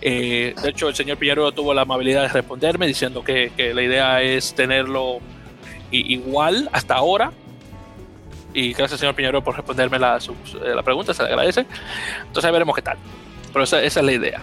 Eh, 0.00 0.54
de 0.62 0.68
hecho, 0.68 0.88
el 0.88 0.94
señor 0.94 1.18
Piñero 1.18 1.50
tuvo 1.52 1.74
la 1.74 1.82
amabilidad 1.82 2.22
de 2.22 2.28
responderme 2.28 2.86
diciendo 2.86 3.24
que, 3.24 3.50
la 3.74 3.82
idea 3.82 4.22
es 4.22 4.54
tenerlo 4.54 5.18
igual 5.90 6.68
hasta 6.72 6.94
ahora. 6.94 7.32
Y 8.54 8.72
gracias, 8.72 9.00
señor 9.00 9.14
Piñero, 9.14 9.42
por 9.42 9.54
responderme 9.56 9.98
la, 9.98 10.18
la 10.62 10.82
pregunta, 10.82 11.14
se 11.14 11.22
le 11.22 11.28
agradece. 11.28 11.66
Entonces, 12.26 12.50
veremos 12.50 12.74
qué 12.74 12.82
tal. 12.82 12.96
Pero 13.52 13.64
esa, 13.64 13.82
esa 13.82 14.00
es 14.00 14.06
la 14.06 14.12
idea. 14.12 14.42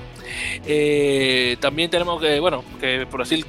Eh, 0.65 1.57
también 1.59 1.89
tenemos 1.89 2.21
que, 2.21 2.39
bueno, 2.39 2.63
que 2.79 3.05
Brasil 3.05 3.45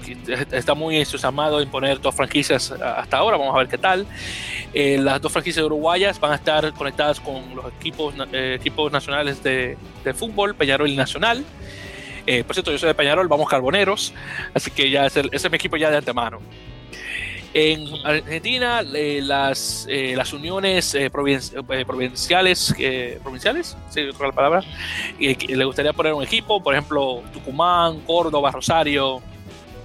está 0.52 0.74
muy 0.74 0.96
entusiasmado 0.96 1.60
en 1.60 1.68
poner 1.68 2.00
dos 2.00 2.14
franquicias 2.14 2.70
hasta 2.70 3.16
ahora, 3.16 3.36
vamos 3.36 3.54
a 3.54 3.58
ver 3.58 3.68
qué 3.68 3.78
tal. 3.78 4.06
Eh, 4.74 4.98
las 4.98 5.20
dos 5.20 5.32
franquicias 5.32 5.64
uruguayas 5.64 6.20
van 6.20 6.32
a 6.32 6.34
estar 6.36 6.72
conectadas 6.74 7.20
con 7.20 7.54
los 7.54 7.66
equipos, 7.78 8.14
eh, 8.32 8.56
equipos 8.58 8.92
nacionales 8.92 9.42
de, 9.42 9.76
fútbol, 10.14 10.54
Peñarol 10.54 10.88
y 10.88 10.96
Nacional. 10.96 11.44
por 12.46 12.54
cierto, 12.54 12.70
yo 12.70 12.78
soy 12.78 12.88
de 12.88 12.94
Peñarol, 12.94 13.28
vamos 13.28 13.48
Carboneros, 13.48 14.12
así 14.54 14.70
que 14.70 14.90
ya 14.90 15.06
ese 15.06 15.22
es 15.32 15.50
mi 15.50 15.56
equipo 15.56 15.76
ya 15.76 15.90
de 15.90 15.96
antemano. 15.96 16.40
En 17.58 17.86
Argentina, 18.04 18.82
eh, 18.94 19.22
las, 19.22 19.86
eh, 19.88 20.12
las 20.14 20.34
uniones 20.34 20.94
eh, 20.94 21.08
provinciales, 21.08 22.74
provinciales, 23.22 23.74
sí, 23.88 24.02
la 24.02 24.32
palabra, 24.32 24.62
le 25.18 25.64
gustaría 25.64 25.94
poner 25.94 26.12
un 26.12 26.22
equipo, 26.22 26.62
por 26.62 26.74
ejemplo, 26.74 27.22
Tucumán, 27.32 28.00
Córdoba, 28.00 28.50
Rosario, 28.50 29.22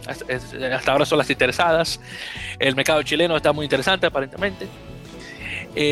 hasta, 0.05 0.91
ahora 0.91 1.05
son 1.05 1.19
las 1.19 1.29
interesadas. 1.29 2.01
El 2.59 2.75
mercado 2.75 3.03
chileno 3.03 3.37
está 3.37 3.53
muy 3.53 3.63
interesante, 3.63 4.05
aparentemente. 4.05 4.67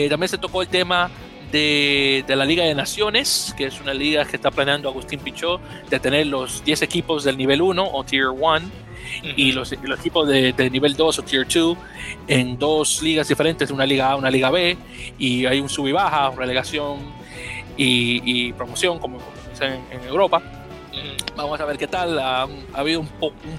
también 0.09 0.27
se 0.27 0.37
tocó 0.37 0.61
el 0.61 0.67
tema 0.67 1.09
de, 1.49 2.25
de, 2.27 2.35
la 2.35 2.43
Liga 2.43 2.65
de 2.65 2.75
Naciones, 2.75 3.55
que 3.55 3.67
es 3.67 3.79
una 3.79 3.93
liga 3.93 4.25
que 4.25 4.35
está 4.35 4.51
planeando 4.51 4.89
Agustín 4.89 5.21
Pichot, 5.21 5.61
de 5.89 5.97
tener 6.01 6.27
los 6.27 6.61
10 6.65 6.81
equipos 6.81 7.23
del 7.23 7.37
nivel 7.37 7.61
1 7.61 7.89
o 7.89 8.03
Tier 8.03 8.27
1 8.27 8.88
y 9.35 9.51
los, 9.51 9.71
equipos 9.71 10.27
de, 10.27 10.69
nivel 10.71 10.95
2 10.95 11.19
o 11.19 11.21
Tier 11.23 11.47
2 11.47 11.77
en 12.27 12.57
dos 12.57 13.01
ligas 13.01 13.27
diferentes, 13.27 13.71
una 13.71 13.85
liga 13.85 14.11
A, 14.11 14.15
una 14.15 14.29
liga 14.29 14.49
B, 14.49 14.77
y 15.17 15.45
hay 15.45 15.59
un 15.59 15.69
sub 15.69 15.87
y 15.87 15.91
baja, 15.91 16.31
relegación 16.31 16.99
y, 17.77 18.51
promoción, 18.53 18.99
como, 18.99 19.19
en, 19.61 19.81
en 19.91 20.07
Europa. 20.07 20.58
Vamos 21.35 21.59
a 21.59 21.65
ver 21.65 21.77
qué 21.77 21.87
tal. 21.87 22.19
Ha, 22.19 22.47
habido 22.73 22.99
un, 22.99 23.07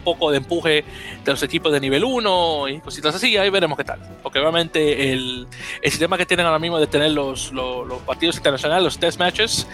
poco 0.04 0.30
de 0.30 0.36
empuje 0.36 0.84
de 1.24 1.30
los 1.30 1.42
equipos 1.42 1.72
de 1.72 1.80
nivel 1.80 2.04
1 2.04 2.68
y 2.68 2.80
cositas 2.80 3.14
así. 3.14 3.36
Ahí 3.36 3.48
veremos 3.48 3.78
qué 3.78 3.84
tal. 3.84 4.00
Porque 4.22 4.38
obviamente 4.38 5.12
el, 5.12 5.46
el 5.80 5.90
sistema 5.90 6.18
que 6.18 6.26
tienen 6.26 6.46
ahora 6.46 6.58
mismo 6.58 6.78
de 6.78 6.86
tener 6.86 7.12
los, 7.12 7.52
los, 7.52 8.02
partidos 8.02 8.36
internacionales, 8.36 8.84
los 8.84 8.98
test 8.98 9.18
matches, 9.18 9.66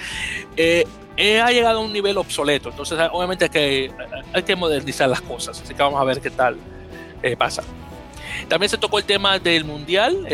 eh, 0.56 0.87
eh, 1.16 1.40
ha 1.40 1.50
llegado 1.50 1.80
a 1.80 1.82
un 1.82 1.92
nivel 1.92 2.16
obsoleto. 2.16 2.68
Entonces, 2.68 2.96
obviamente, 3.11 3.46
hay 3.46 3.50
que, 3.50 3.92
hay 4.32 4.42
que 4.42 4.54
modernizar 4.54 5.08
las 5.08 5.20
cosas. 5.20 5.61
Así 5.61 5.75
que 5.75 5.82
vamos 5.82 6.00
a 6.00 6.04
ver 6.04 6.20
qué 6.20 6.30
tal 6.30 6.56
eh, 7.23 7.37
pasa. 7.37 7.64
También 8.49 8.70
se 8.70 8.78
tocó 8.78 8.99
el 8.99 9.04
tema 9.04 9.38
del 9.40 9.64
mundial, 9.64 10.26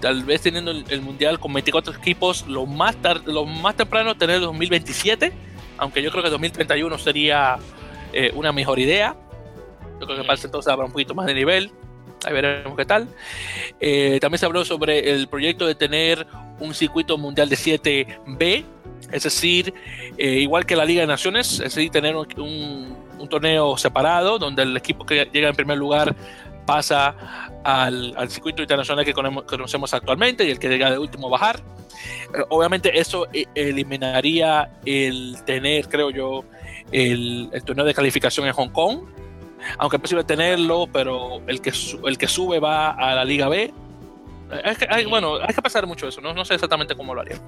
tal 0.00 0.24
vez 0.24 0.40
teniendo 0.40 0.70
el, 0.70 1.00
mundial 1.02 1.38
con 1.40 1.52
24 1.52 1.92
equipos, 1.94 2.46
lo 2.46 2.64
más, 2.64 2.96
lo 3.26 3.44
más 3.44 3.76
temprano 3.76 4.16
tener 4.16 4.36
el 4.36 4.42
2027, 4.42 5.32
aunque 5.78 6.02
yo 6.02 6.10
creo 6.10 6.22
que 6.22 6.30
2031 6.30 6.98
sería 6.98 7.58
una 8.34 8.52
mejor 8.52 8.78
idea. 8.78 9.16
Yo 10.00 10.06
creo 10.06 10.20
que 10.20 10.24
para 10.24 10.40
entonces 10.40 10.72
habrá 10.72 10.86
un 10.86 10.92
poquito 10.92 11.14
más 11.14 11.26
de 11.26 11.34
nivel. 11.34 11.70
Ahí 12.24 12.32
veremos 12.32 12.76
qué 12.76 12.84
tal. 12.84 13.08
también 14.20 14.38
se 14.38 14.46
habló 14.46 14.64
sobre 14.64 15.10
el 15.10 15.28
proyecto 15.28 15.66
de 15.66 15.74
tener 15.74 16.26
un 16.60 16.74
circuito 16.74 17.16
mundial 17.18 17.48
de 17.48 17.56
7B, 17.56 18.64
es 19.12 19.22
decir, 19.22 19.72
eh, 20.16 20.40
igual 20.40 20.66
que 20.66 20.76
la 20.76 20.84
Liga 20.84 21.02
de 21.02 21.06
Naciones, 21.06 21.52
es 21.52 21.74
decir, 21.74 21.90
tener 21.90 22.16
un, 22.16 23.08
torneo 23.28 23.76
separado 23.76 24.38
donde 24.38 24.62
el 24.62 24.74
equipo 24.74 25.04
que 25.04 25.28
llega 25.30 25.50
en 25.50 25.54
primer 25.54 25.76
lugar 25.76 26.16
pasa 26.68 27.16
al, 27.64 28.28
circuito 28.28 28.60
internacional 28.60 29.02
que 29.02 29.14
conocemos 29.14 29.94
actualmente 29.94 30.46
y 30.46 30.50
el 30.50 30.58
que 30.58 30.68
llega 30.68 30.90
de 30.90 30.98
último 30.98 31.30
bajar. 31.30 31.62
Eh, 32.34 32.44
obviamente 32.50 33.00
eso 33.00 33.26
eh, 33.32 33.46
eliminaría 33.54 34.70
el 34.84 35.38
tener, 35.46 35.88
creo 35.88 36.10
yo, 36.10 36.44
el, 36.92 37.50
torneo 37.64 37.86
de 37.86 37.94
calificación 37.94 38.46
en 38.46 38.52
Hong 38.52 38.68
Kong, 38.68 39.00
aunque 39.78 39.96
es 39.96 40.02
posible 40.02 40.24
tenerlo, 40.24 40.86
pero 40.92 41.40
el 41.46 41.62
que, 41.62 41.72
el 42.04 42.18
que 42.18 42.28
sube 42.28 42.60
va 42.60 42.90
a 42.90 43.14
la 43.14 43.24
Liga 43.24 43.48
B 43.48 43.72
hay, 44.88 45.04
bueno, 45.04 45.36
hay 45.36 45.54
que 45.54 45.62
pasar 45.62 45.86
mucho 45.86 46.08
eso, 46.08 46.20
no, 46.20 46.32
no 46.32 46.44
sé 46.44 46.54
exactamente 46.54 46.94
cómo 46.94 47.14
lo 47.14 47.20
haría. 47.20 47.38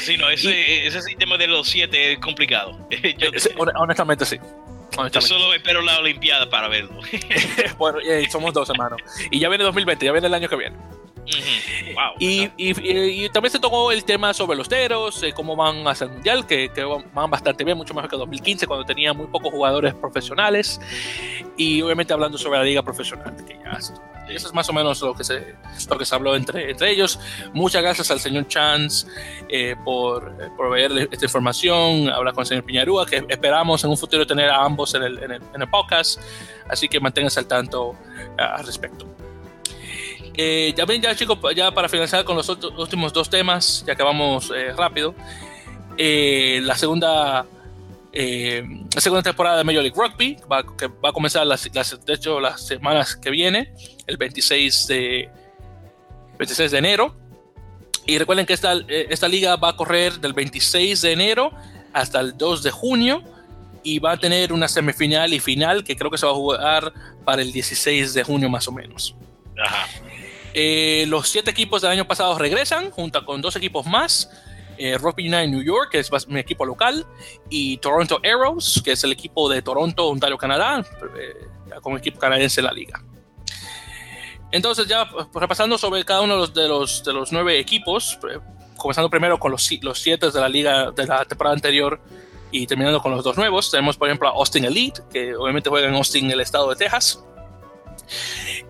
Sí, 0.00 0.16
no, 0.16 0.28
ese, 0.28 0.86
ese 0.86 1.00
sistema 1.02 1.36
de 1.36 1.46
los 1.46 1.68
siete 1.68 2.12
es 2.12 2.18
complicado. 2.18 2.88
Yo, 3.18 3.30
honestamente 3.76 4.24
sí. 4.24 4.38
Yo 5.12 5.20
solo 5.20 5.52
espero 5.54 5.82
la 5.82 5.98
Olimpiada 5.98 6.48
para 6.48 6.68
verlo. 6.68 7.00
bueno, 7.78 7.98
somos 8.30 8.52
dos 8.54 8.68
hermanos. 8.70 9.00
Y 9.30 9.38
ya 9.38 9.48
viene 9.48 9.64
2020, 9.64 10.04
ya 10.04 10.12
viene 10.12 10.26
el 10.26 10.34
año 10.34 10.48
que 10.48 10.56
viene. 10.56 10.76
Y, 12.18 13.28
también 13.30 13.52
se 13.52 13.58
tocó 13.58 13.92
el 13.92 14.04
tema 14.04 14.32
sobre 14.34 14.56
los 14.56 14.68
teros, 14.68 15.22
eh, 15.22 15.32
cómo 15.32 15.56
van 15.56 15.86
hacia 15.86 16.06
el 16.06 16.12
mundial, 16.12 16.46
que, 16.46 16.70
van 17.12 17.30
bastante 17.30 17.64
bien, 17.64 17.76
mucho 17.76 17.94
mejor 17.94 18.10
que 18.10 18.16
2015, 18.16 18.66
cuando 18.66 18.84
tenía 18.84 19.12
muy 19.12 19.26
pocos 19.26 19.52
jugadores 19.52 19.94
profesionales. 19.94 20.80
Y 21.56 21.82
obviamente 21.82 22.12
hablando 22.12 22.38
sobre 22.38 22.58
la 22.58 22.64
liga 22.64 22.82
profesional, 22.82 23.34
que 23.46 23.54
ya 23.54 23.78
eso 24.28 24.48
es 24.48 24.54
más 24.54 24.68
o 24.68 24.72
menos 24.72 25.00
lo 25.02 25.14
que 25.14 25.22
se, 25.22 25.54
lo 25.88 25.98
que 25.98 26.04
se 26.04 26.14
habló 26.14 26.34
entre, 26.34 26.70
entre 26.70 26.90
ellos. 26.90 27.18
Muchas 27.52 27.82
gracias 27.82 28.10
al 28.10 28.20
señor 28.20 28.48
Chance 28.48 29.06
eh, 29.48 29.76
por 29.84 30.34
eh, 30.40 30.48
proveerle 30.56 31.08
esta 31.10 31.26
información. 31.26 32.08
Habla 32.08 32.32
con 32.32 32.42
el 32.42 32.46
señor 32.46 32.64
Piñarúa, 32.64 33.06
que 33.06 33.24
esperamos 33.28 33.84
en 33.84 33.90
un 33.90 33.98
futuro 33.98 34.26
tener 34.26 34.48
a 34.48 34.64
ambos 34.64 34.94
en 34.94 35.02
el, 35.02 35.18
en 35.22 35.30
el, 35.32 35.42
en 35.54 35.62
el 35.62 35.68
podcast. 35.68 36.20
Así 36.68 36.88
que 36.88 36.98
manténganse 37.00 37.40
al 37.40 37.46
tanto 37.46 37.94
al 38.38 38.64
respecto. 38.64 39.13
Eh, 40.36 40.74
ya 40.76 40.84
ven, 40.84 41.00
ya 41.00 41.14
chicos, 41.14 41.38
ya 41.54 41.70
para 41.70 41.88
finalizar 41.88 42.24
con 42.24 42.36
los 42.36 42.48
últimos 42.48 43.12
dos 43.12 43.30
temas, 43.30 43.84
ya 43.86 43.94
que 43.94 44.02
vamos 44.02 44.52
eh, 44.54 44.72
rápido. 44.76 45.14
Eh, 45.96 46.60
la 46.62 46.76
segunda 46.76 47.46
la 48.16 49.00
segunda 49.00 49.24
temporada 49.24 49.58
de 49.58 49.64
Major 49.64 49.82
League 49.82 50.00
Rugby 50.00 50.36
va, 50.50 50.64
que 50.76 50.86
va 50.86 51.08
a 51.08 51.12
comenzar 51.12 51.44
las, 51.44 51.64
de 51.64 52.14
hecho 52.14 52.38
las 52.38 52.64
semanas 52.64 53.16
que 53.16 53.28
viene, 53.28 53.74
el 54.06 54.16
26 54.16 54.86
de 54.86 55.28
26 56.38 56.70
de 56.70 56.78
enero. 56.78 57.16
Y 58.06 58.18
recuerden 58.18 58.46
que 58.46 58.52
esta, 58.52 58.74
esta 58.86 59.26
liga 59.26 59.56
va 59.56 59.70
a 59.70 59.76
correr 59.76 60.20
del 60.20 60.32
26 60.32 61.02
de 61.02 61.10
enero 61.10 61.50
hasta 61.92 62.20
el 62.20 62.38
2 62.38 62.62
de 62.62 62.70
junio 62.70 63.24
y 63.82 63.98
va 63.98 64.12
a 64.12 64.16
tener 64.16 64.52
una 64.52 64.68
semifinal 64.68 65.32
y 65.34 65.40
final 65.40 65.82
que 65.82 65.96
creo 65.96 66.08
que 66.08 66.18
se 66.18 66.26
va 66.26 66.32
a 66.32 66.36
jugar 66.36 66.92
para 67.24 67.42
el 67.42 67.52
16 67.52 68.14
de 68.14 68.22
junio 68.22 68.48
más 68.48 68.68
o 68.68 68.72
menos. 68.72 69.16
Ajá. 69.58 69.88
Eh, 70.54 71.04
los 71.08 71.28
siete 71.28 71.50
equipos 71.50 71.82
del 71.82 71.90
año 71.90 72.06
pasado 72.06 72.38
regresan, 72.38 72.90
junto 72.90 73.24
con 73.24 73.42
dos 73.42 73.56
equipos 73.56 73.86
más. 73.86 74.30
Eh, 74.76 74.98
Rugby 74.98 75.28
United 75.28 75.48
New 75.48 75.62
York, 75.62 75.90
que 75.92 75.98
es 75.98 76.28
mi 76.28 76.40
equipo 76.40 76.64
local, 76.64 77.06
y 77.48 77.76
Toronto 77.78 78.20
Arrows, 78.24 78.82
que 78.84 78.92
es 78.92 79.04
el 79.04 79.12
equipo 79.12 79.48
de 79.48 79.62
Toronto, 79.62 80.08
Ontario, 80.08 80.36
Canadá, 80.36 80.84
eh, 81.18 81.80
como 81.80 81.96
equipo 81.96 82.18
canadiense 82.18 82.60
de 82.60 82.66
la 82.66 82.72
liga. 82.72 83.02
Entonces, 84.50 84.86
ya 84.86 85.08
pues, 85.08 85.26
repasando 85.34 85.76
sobre 85.78 86.04
cada 86.04 86.20
uno 86.22 86.34
de 86.34 86.40
los, 86.40 86.54
de 86.54 86.68
los, 86.68 87.04
de 87.04 87.12
los 87.12 87.32
nueve 87.32 87.58
equipos, 87.58 88.18
eh, 88.30 88.38
comenzando 88.76 89.10
primero 89.10 89.38
con 89.38 89.50
los, 89.50 89.68
los 89.82 89.98
siete 89.98 90.30
de 90.30 90.40
la 90.40 90.48
liga 90.48 90.90
de 90.90 91.06
la 91.06 91.24
temporada 91.24 91.54
anterior 91.54 92.00
y 92.50 92.66
terminando 92.66 93.00
con 93.00 93.10
los 93.12 93.24
dos 93.24 93.36
nuevos, 93.36 93.70
tenemos 93.70 93.96
por 93.96 94.08
ejemplo 94.08 94.28
a 94.28 94.32
Austin 94.32 94.64
Elite, 94.64 95.02
que 95.12 95.34
obviamente 95.34 95.68
juega 95.68 95.88
en 95.88 95.94
Austin, 95.94 96.30
el 96.30 96.40
estado 96.40 96.70
de 96.70 96.76
Texas. 96.76 97.24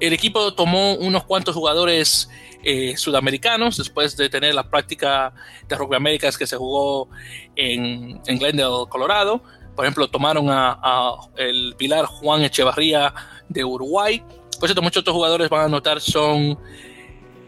El 0.00 0.12
equipo 0.12 0.52
tomó 0.54 0.94
unos 0.94 1.24
cuantos 1.24 1.54
jugadores 1.54 2.28
eh, 2.62 2.96
sudamericanos 2.96 3.76
después 3.76 4.16
de 4.16 4.28
tener 4.28 4.54
la 4.54 4.68
práctica 4.68 5.32
de 5.68 5.76
Rugby 5.76 5.96
Américas 5.96 6.38
que 6.38 6.46
se 6.46 6.56
jugó 6.56 7.08
en, 7.56 8.22
Glendale, 8.24 8.86
Colorado. 8.88 9.42
Por 9.76 9.84
ejemplo, 9.84 10.08
tomaron 10.08 10.46
a, 10.50 11.16
el 11.36 11.74
pilar 11.76 12.06
Juan 12.06 12.42
Echevarría 12.42 13.12
de 13.48 13.64
Uruguay. 13.64 14.22
Por 14.58 14.68
cierto, 14.68 14.82
muchos 14.82 15.02
otros 15.02 15.14
jugadores 15.14 15.48
van 15.48 15.66
a 15.66 15.68
notar 15.68 16.00
son, 16.00 16.58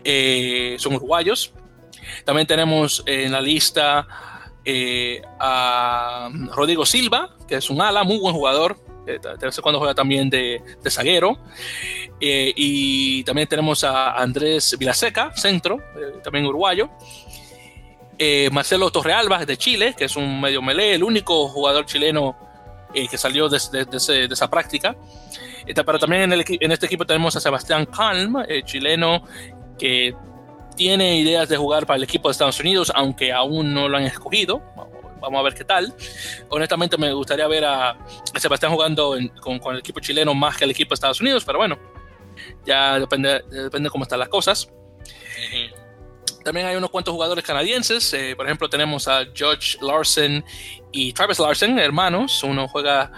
eh, 0.04 0.76
son 0.78 0.96
uruguayos. 0.96 1.52
También 2.24 2.46
tenemos 2.46 3.02
en 3.06 3.32
la 3.32 3.40
lista 3.40 4.06
eh, 4.64 5.22
a 5.38 6.28
Rodrigo 6.54 6.84
Silva, 6.84 7.36
que 7.48 7.56
es 7.56 7.70
un 7.70 7.80
ala, 7.80 8.04
muy 8.04 8.18
buen 8.18 8.34
jugador, 8.34 8.76
de 9.06 9.36
vez 9.40 9.60
cuando 9.60 9.78
juega 9.78 9.94
también 9.94 10.28
de, 10.28 10.60
de 10.82 10.90
zaguero. 10.90 11.38
Eh, 12.20 12.52
y 12.56 13.24
también 13.24 13.48
tenemos 13.48 13.84
a 13.84 14.12
Andrés 14.12 14.76
Vilaseca, 14.78 15.32
centro, 15.34 15.78
eh, 15.96 16.18
también 16.22 16.46
uruguayo. 16.46 16.90
Eh, 18.18 18.48
Marcelo 18.50 18.90
Torrealba 18.90 19.44
de 19.44 19.56
Chile, 19.56 19.94
que 19.96 20.06
es 20.06 20.16
un 20.16 20.40
medio 20.40 20.62
melé, 20.62 20.94
el 20.94 21.04
único 21.04 21.48
jugador 21.48 21.86
chileno 21.86 22.36
que 22.94 23.18
salió 23.18 23.46
de, 23.50 23.58
de, 23.90 24.28
esa 24.32 24.48
práctica. 24.48 24.96
pero 25.66 25.98
también 25.98 26.22
en, 26.22 26.32
el, 26.32 26.44
en, 26.48 26.72
este 26.72 26.86
equipo 26.86 27.04
tenemos 27.04 27.36
a 27.36 27.40
Sebastián 27.40 27.84
Calm, 27.84 28.42
chileno, 28.64 29.22
que 29.78 30.14
tiene 30.76 31.18
ideas 31.18 31.46
de 31.46 31.58
jugar 31.58 31.84
para 31.84 31.98
el 31.98 32.04
equipo 32.04 32.28
de 32.28 32.32
Estados 32.32 32.58
Unidos, 32.58 32.90
aunque 32.94 33.34
aún 33.34 33.74
no 33.74 33.86
lo 33.90 33.98
han 33.98 34.04
escogido 34.04 34.62
vamos 35.20 35.40
a 35.40 35.42
ver 35.42 35.54
qué 35.54 35.64
tal. 35.64 35.94
Honestamente 36.48 36.96
me 36.96 37.12
gustaría 37.12 37.46
ver 37.46 37.64
a, 37.64 37.96
Sebastián 38.36 38.72
jugando 38.72 39.16
con, 39.40 39.60
el 39.74 39.78
equipo 39.78 40.00
chileno 40.00 40.34
más 40.34 40.56
que 40.56 40.64
el 40.64 40.70
equipo 40.70 40.90
de 40.90 40.94
Estados 40.94 41.20
Unidos, 41.20 41.44
pero 41.44 41.58
bueno, 41.58 41.78
ya 42.64 42.98
depende, 42.98 43.42
depende 43.50 43.90
cómo 43.90 44.04
están 44.04 44.18
las 44.18 44.28
cosas. 44.28 44.70
También 46.44 46.66
hay 46.66 46.76
unos 46.76 46.90
cuantos 46.90 47.12
jugadores 47.12 47.44
canadienses, 47.44 48.12
eh, 48.14 48.34
por 48.36 48.46
ejemplo 48.46 48.68
tenemos 48.68 49.08
a 49.08 49.26
George 49.34 49.78
Larson 49.80 50.44
y 50.92 51.12
Travis 51.12 51.40
Larson, 51.40 51.78
hermanos, 51.78 52.42
uno 52.44 52.68
juega 52.68 53.10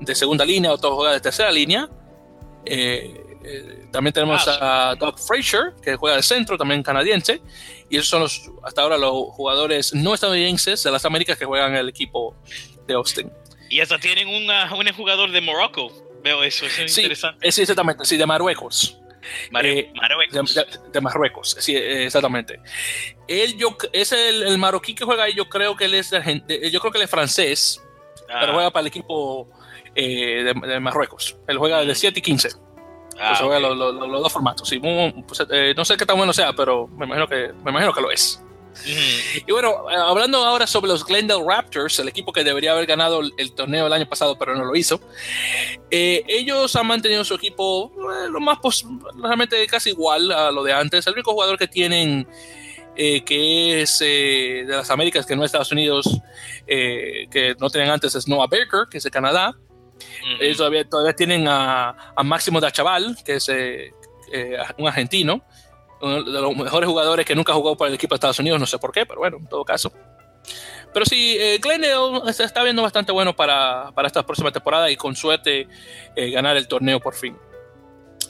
de 0.00 0.14
segunda 0.14 0.44
línea, 0.44 0.72
otro 0.72 0.94
juega 0.94 1.12
de 1.12 1.20
tercera 1.20 1.50
línea. 1.50 1.88
Eh, 2.66 3.23
eh, 3.44 3.86
también 3.92 4.12
tenemos 4.12 4.46
ah, 4.48 4.90
a 4.90 4.94
Doug 4.94 5.18
Fraser, 5.18 5.74
que 5.82 5.96
juega 5.96 6.16
de 6.16 6.22
centro, 6.22 6.56
también 6.56 6.82
canadiense. 6.82 7.40
Y 7.90 7.96
esos 7.96 8.08
son 8.08 8.20
los, 8.20 8.50
hasta 8.62 8.82
ahora 8.82 8.96
los 8.96 9.12
jugadores 9.30 9.94
no 9.94 10.14
estadounidenses 10.14 10.82
de 10.82 10.90
las 10.90 11.04
Américas 11.04 11.38
que 11.38 11.44
juegan 11.44 11.74
el 11.74 11.88
equipo 11.88 12.34
de 12.86 12.94
Austin. 12.94 13.30
Y 13.68 13.80
hasta 13.80 13.98
tienen 13.98 14.28
un 14.28 14.48
jugador 14.94 15.30
de 15.30 15.40
Morocco. 15.40 15.92
Veo 16.22 16.42
eso, 16.42 16.64
es 16.64 16.96
interesante. 16.96 17.50
Sí, 17.50 17.62
exactamente, 17.62 18.04
sí, 18.04 18.16
de 18.16 18.24
Marruecos. 18.24 18.98
Eh, 19.62 19.90
Marruecos. 19.94 20.54
De, 20.92 21.00
Marruecos, 21.00 21.56
sí, 21.58 21.76
exactamente. 21.76 22.60
Él 23.26 23.56
yo, 23.56 23.76
es 23.92 24.12
el, 24.12 24.56
marroquí 24.58 24.94
que 24.94 25.04
juega 25.04 25.24
ahí, 25.24 25.34
yo 25.34 25.48
creo 25.48 25.76
que 25.76 25.86
él 25.86 25.94
es, 25.94 26.10
yo 26.10 26.80
creo 26.80 26.92
que 26.92 26.98
él 26.98 27.04
es 27.04 27.10
francés, 27.10 27.82
pero 28.26 28.52
ah. 28.52 28.54
juega 28.54 28.70
para 28.70 28.82
el 28.82 28.86
equipo 28.88 29.48
eh, 29.94 30.44
de, 30.44 30.80
Marruecos. 30.80 31.36
Él 31.46 31.58
juega 31.58 31.84
de 31.84 31.94
7 31.94 32.14
mm. 32.14 32.18
y 32.18 32.22
15. 32.22 32.48
Ah, 33.20 33.36
juega 33.40 33.60
los, 33.60 33.78
dos 33.78 34.32
formatos. 34.32 34.68
Sí, 34.68 34.78
pues, 34.78 35.42
eh, 35.50 35.74
no 35.76 35.84
sé 35.84 35.96
qué 35.96 36.06
tan 36.06 36.16
bueno 36.16 36.32
sea, 36.32 36.52
pero 36.52 36.88
me 36.88 37.06
imagino 37.06 37.28
que, 37.28 37.52
me 37.64 37.70
imagino 37.70 37.92
que 37.92 38.00
lo 38.00 38.10
es. 38.10 38.44
Y 39.46 39.52
bueno, 39.52 39.90
eh, 39.90 39.94
hablando 39.94 40.38
ahora 40.38 40.66
sobre 40.66 40.88
los 40.88 41.04
Glendale 41.04 41.44
Raptors, 41.46 41.98
el 42.00 42.08
equipo 42.08 42.32
que 42.32 42.44
debería 42.44 42.72
haber 42.72 42.86
ganado 42.86 43.20
el, 43.20 43.52
torneo 43.52 43.86
el 43.86 43.92
año 43.92 44.08
pasado, 44.08 44.36
pero 44.36 44.54
no 44.56 44.64
lo 44.64 44.74
hizo. 44.76 45.00
Eh, 45.90 46.24
ellos 46.26 46.74
han 46.76 46.86
mantenido 46.86 47.24
su 47.24 47.34
equipo 47.34 47.92
eh, 47.96 48.28
lo 48.30 48.40
más 48.40 48.58
realmente 49.16 49.64
casi 49.66 49.90
igual 49.90 50.30
a 50.32 50.50
lo 50.50 50.64
de 50.64 50.72
antes. 50.72 51.06
El 51.06 51.14
único 51.14 51.32
jugador 51.32 51.58
que 51.58 51.68
tienen 51.68 52.26
que 52.96 53.82
es 53.82 53.98
de 53.98 54.66
las 54.68 54.88
Américas, 54.88 55.26
que 55.26 55.34
no 55.34 55.42
es 55.42 55.48
Estados 55.48 55.72
Unidos, 55.72 56.20
que 56.64 57.56
no 57.58 57.68
tienen 57.68 57.90
antes, 57.90 58.14
es 58.14 58.28
Noah 58.28 58.46
Baker, 58.46 58.86
que 58.88 58.98
es 58.98 59.04
de 59.04 59.10
Canadá. 59.10 59.56
Ellos 60.40 60.56
todavía, 60.56 60.88
todavía 60.88 61.14
tienen 61.14 61.46
a, 61.48 62.12
a 62.16 62.22
Máximo 62.22 62.60
Dachaval, 62.60 63.16
que 63.24 63.36
es 63.36 63.48
un 64.78 64.88
argentino 64.88 65.42
uno 66.04 66.22
de 66.22 66.40
los 66.40 66.56
mejores 66.56 66.88
jugadores 66.88 67.26
que 67.26 67.34
nunca 67.34 67.52
ha 67.52 67.56
jugado 67.56 67.76
para 67.76 67.88
el 67.88 67.94
equipo 67.94 68.14
de 68.14 68.16
Estados 68.16 68.38
Unidos, 68.38 68.60
no 68.60 68.66
sé 68.66 68.78
por 68.78 68.92
qué, 68.92 69.06
pero 69.06 69.20
bueno, 69.20 69.38
en 69.38 69.46
todo 69.46 69.64
caso. 69.64 69.92
Pero 70.92 71.06
sí, 71.06 71.36
eh, 71.38 71.58
Glendale 71.60 72.32
se 72.32 72.44
está 72.44 72.62
viendo 72.62 72.82
bastante 72.82 73.10
bueno 73.10 73.34
para, 73.34 73.90
para 73.94 74.06
esta 74.06 74.24
próxima 74.24 74.52
temporada 74.52 74.90
y 74.90 74.96
con 74.96 75.16
suerte 75.16 75.66
eh, 76.14 76.30
ganar 76.30 76.56
el 76.56 76.68
torneo 76.68 77.00
por 77.00 77.14
fin. 77.14 77.36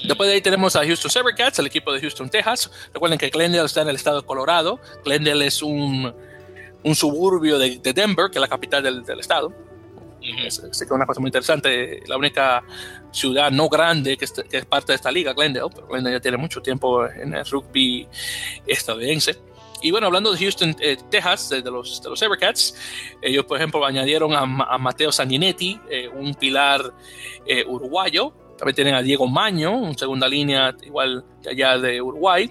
Después 0.07 0.29
de 0.29 0.35
ahí 0.35 0.41
tenemos 0.41 0.77
a 0.77 0.85
Houston 0.85 1.11
Sabercats, 1.11 1.59
el 1.59 1.67
equipo 1.67 1.93
de 1.93 2.01
Houston, 2.01 2.29
Texas. 2.31 2.71
Recuerden 2.93 3.19
que 3.19 3.29
Glendale 3.31 3.67
está 3.67 3.83
en 3.83 3.89
el 3.89 3.97
estado 3.97 4.21
de 4.21 4.27
Colorado. 4.27 4.81
Glendale 5.05 5.47
es 5.47 5.63
un, 5.63 6.15
un 6.83 6.95
suburbio 6.95 7.59
de, 7.59 7.79
Denver, 7.79 8.31
que 8.31 8.39
es 8.39 8.41
la 8.41 8.49
capital 8.49 8.83
del, 8.83 9.05
del 9.05 9.21
estado. 9.21 9.53
Es, 10.25 10.63
una 10.91 11.07
cosa 11.07 11.21
muy 11.21 11.29
interesante. 11.29 12.01
La 12.07 12.17
única 12.17 12.63
ciudad 13.11 13.51
no 13.51 13.69
grande 13.69 14.17
que, 14.17 14.25
es 14.25 14.67
parte 14.67 14.93
de 14.93 14.97
esta 14.97 15.11
liga, 15.11 15.33
Glendale, 15.33 15.69
pero 15.75 15.87
Glendale 15.87 16.17
ya 16.17 16.21
tiene 16.21 16.37
mucho 16.37 16.63
tiempo 16.63 17.07
en 17.07 17.35
el 17.35 17.45
rugby 17.45 18.09
estadounidense. 18.67 19.39
Y 19.83 19.91
bueno, 19.91 20.07
hablando 20.07 20.33
de 20.33 20.39
Houston, 20.39 20.75
eh, 20.81 20.97
Texas, 21.11 21.51
de, 21.51 21.63
los, 21.71 22.01
de 22.03 22.09
los 22.09 22.23
Evercats, 22.23 22.75
ellos, 23.21 23.45
por 23.45 23.59
ejemplo, 23.59 23.85
añadieron 23.85 24.33
a, 24.33 24.47
Mateo 24.79 25.13
Sanguinetti, 25.13 25.79
eh, 25.91 26.09
un 26.09 26.35
pilar 26.35 26.95
eh, 27.47 27.65
uruguayo. 27.67 28.33
También 28.57 28.77
tienen 28.77 28.95
a 28.95 29.03
Diego 29.03 29.27
Maño, 29.27 29.77
un 29.77 29.99
segunda 29.99 30.27
línea 30.27 30.75
igual 30.85 31.25
de 31.43 31.51
allá 31.51 31.77
de 31.77 32.01
Uruguay. 32.01 32.51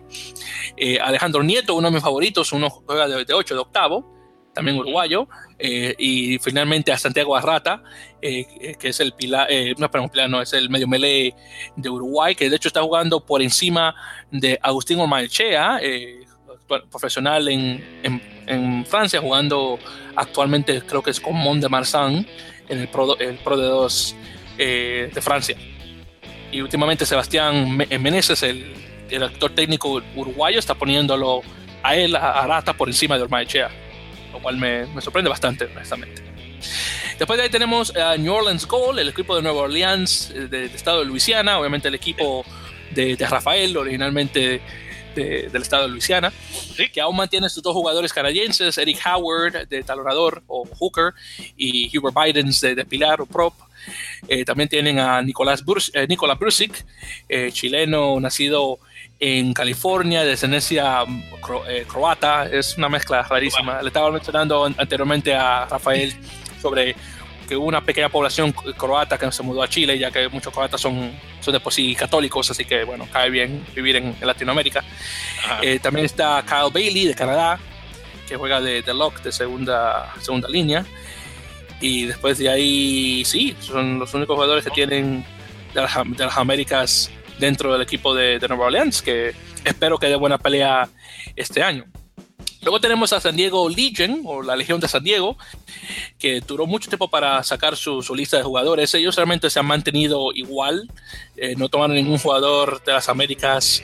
Alejandro 1.01 1.41
Nieto, 1.41 1.75
uno 1.75 1.87
de 1.87 1.93
mis 1.93 2.03
favoritos, 2.03 2.51
uno 2.51 2.69
juega 2.69 3.07
de, 3.07 3.25
de 3.25 3.33
8, 3.33 3.55
de 3.55 3.59
octavo 3.61 4.13
también 4.53 4.77
uruguayo, 4.77 5.27
eh, 5.59 5.95
y 5.97 6.37
finalmente 6.39 6.91
a 6.91 6.97
Santiago 6.97 7.35
Arrata, 7.35 7.83
eh, 8.21 8.45
eh, 8.61 8.75
que 8.79 8.89
es 8.89 8.99
el 8.99 9.13
pilar, 9.13 9.47
no, 9.77 9.89
perdón, 9.89 10.09
pilar, 10.09 10.29
no, 10.29 10.41
es 10.41 10.53
el 10.53 10.69
medio 10.69 10.87
melee 10.87 11.33
de 11.75 11.89
Uruguay, 11.89 12.35
que 12.35 12.49
de 12.49 12.55
hecho 12.55 12.67
está 12.67 12.81
jugando 12.81 13.25
por 13.25 13.41
encima 13.41 13.95
de 14.31 14.59
Agustín 14.61 14.99
Ormaechea, 14.99 15.79
profesional 16.89 17.47
en, 17.49 17.83
en, 18.47 18.85
Francia, 18.85 19.19
jugando 19.19 19.77
actualmente 20.15 20.81
creo 20.81 21.01
que 21.01 21.11
es 21.11 21.19
con 21.19 21.35
Mont 21.35 21.61
de 21.61 21.69
Marsan 21.69 22.25
en 22.67 22.79
el 22.79 22.87
Pro, 22.87 23.17
el 23.19 23.37
Pro 23.37 23.57
de 23.57 23.65
2 23.65 24.15
de 24.57 25.21
Francia. 25.21 25.57
Y 26.51 26.61
últimamente 26.61 27.05
Sebastián 27.05 27.77
Meneses, 27.77 28.43
el 28.43 28.73
director 29.09 29.51
técnico 29.51 30.01
uruguayo 30.15 30.59
está 30.59 30.75
poniéndolo 30.75 31.41
a 31.83 31.95
él, 31.95 32.15
a 32.15 32.41
Arata, 32.41 32.73
por 32.73 32.87
encima 32.87 33.17
de 33.17 33.23
Ormaechea, 33.23 33.69
lo 34.33 34.39
cual 34.39 34.57
me, 34.57 34.85
me 34.87 35.01
sorprende 35.01 35.29
bastante, 35.29 35.65
honestamente. 35.65 36.21
Después 37.17 37.37
de 37.37 37.43
ahí 37.43 37.49
tenemos 37.49 37.95
a 37.95 38.17
New 38.17 38.33
Orleans 38.33 38.65
Gold, 38.65 38.99
el 38.99 39.09
equipo 39.09 39.35
de 39.35 39.41
Nueva 39.41 39.61
Orleans, 39.61 40.33
del 40.33 40.49
de 40.49 40.65
estado 40.65 40.99
de 40.99 41.05
Luisiana, 41.05 41.59
obviamente 41.59 41.87
el 41.87 41.95
equipo 41.95 42.43
de, 42.91 43.15
de 43.15 43.27
Rafael, 43.27 43.77
originalmente 43.77 44.61
del 45.15 45.61
estado 45.61 45.83
de 45.83 45.89
Luisiana, 45.89 46.33
que 46.91 47.01
aún 47.01 47.15
mantiene 47.15 47.49
sus 47.49 47.61
dos 47.61 47.73
jugadores 47.73 48.11
canadienses, 48.11 48.77
Eric 48.77 48.99
Howard 49.05 49.67
de 49.67 49.83
talonador 49.83 50.43
o 50.47 50.65
hooker 50.65 51.13
y 51.55 51.95
Hubert 51.97 52.15
Bidens 52.15 52.61
de, 52.61 52.83
pilar 52.85 53.21
o 53.21 53.25
prop. 53.25 53.53
Eh, 54.27 54.45
también 54.45 54.69
tienen 54.69 54.99
a 54.99 55.21
Nicolás 55.21 55.63
eh, 55.93 56.07
Nicolás 56.07 56.39
Brusic, 56.39 56.85
eh, 57.27 57.51
chileno 57.51 58.19
nacido 58.19 58.79
en 59.19 59.53
California, 59.53 60.21
de 60.21 60.29
descendencia 60.29 61.03
croata, 61.87 62.45
es 62.45 62.77
una 62.77 62.89
mezcla 62.89 63.23
rarísima. 63.23 63.81
Le 63.81 63.87
estaba 63.87 64.11
mencionando 64.11 64.65
anteriormente 64.65 65.33
a 65.33 65.65
Rafael 65.65 66.13
sobre 66.61 66.95
que 67.47 67.55
hubo 67.55 67.67
una 67.67 67.81
pequeña 67.81 68.09
población 68.09 68.51
croata 68.51 69.17
que 69.17 69.31
se 69.31 69.43
mudó 69.43 69.63
a 69.63 69.67
Chile, 69.67 69.97
ya 69.99 70.11
que 70.11 70.27
muchos 70.29 70.53
croatas 70.53 70.79
son, 70.81 71.11
son 71.41 71.53
de 71.53 71.59
por 71.59 71.73
sí 71.73 71.95
católicos, 71.95 72.49
así 72.51 72.65
que 72.65 72.83
bueno, 72.83 73.07
cae 73.11 73.29
bien 73.29 73.65
vivir 73.75 73.97
en, 73.97 74.15
Latinoamérica. 74.21 74.83
Eh, 75.61 75.79
también 75.79 76.05
está 76.05 76.43
Kyle 76.45 76.71
Bailey 76.73 77.07
de 77.07 77.15
Canadá, 77.15 77.59
que 78.27 78.37
juega 78.37 78.61
de, 78.61 78.81
de 78.81 78.93
lock 78.93 79.21
de 79.21 79.31
segunda, 79.31 80.13
segunda 80.21 80.47
línea. 80.49 80.85
Y 81.81 82.05
después 82.05 82.37
de 82.37 82.49
ahí, 82.49 83.25
sí, 83.25 83.55
son 83.59 83.99
los 83.99 84.13
únicos 84.13 84.35
jugadores 84.35 84.63
que 84.63 84.71
tienen 84.71 85.25
de 85.73 85.81
las, 85.81 86.37
Américas 86.37 87.11
dentro 87.39 87.73
del 87.73 87.81
equipo 87.81 88.13
de, 88.13 88.39
Nueva 88.47 88.65
Orleans, 88.65 89.01
que 89.01 89.33
espero 89.63 89.97
que 89.97 90.07
dé 90.07 90.15
buena 90.15 90.37
pelea 90.37 90.89
este 91.35 91.63
año. 91.63 91.85
Luego 92.61 92.79
tenemos 92.79 93.11
a 93.11 93.19
San 93.19 93.35
Diego 93.35 93.67
Legion, 93.67 94.21
o 94.25 94.41
la 94.41 94.55
Legión 94.55 94.79
de 94.79 94.87
San 94.87 95.03
Diego, 95.03 95.37
que 96.17 96.39
duró 96.39 96.65
mucho 96.65 96.89
tiempo 96.89 97.09
para 97.09 97.43
sacar 97.43 97.75
su, 97.75 98.01
lista 98.15 98.37
de 98.37 98.43
jugadores. 98.43 98.93
Ellos 98.93 99.15
realmente 99.15 99.49
se 99.49 99.59
han 99.59 99.65
mantenido 99.65 100.31
igual, 100.33 100.89
eh, 101.35 101.55
no 101.57 101.67
tomaron 101.67 101.95
ningún 101.95 102.17
jugador 102.17 102.81
de 102.83 102.93
las 102.93 103.09
Américas 103.09 103.83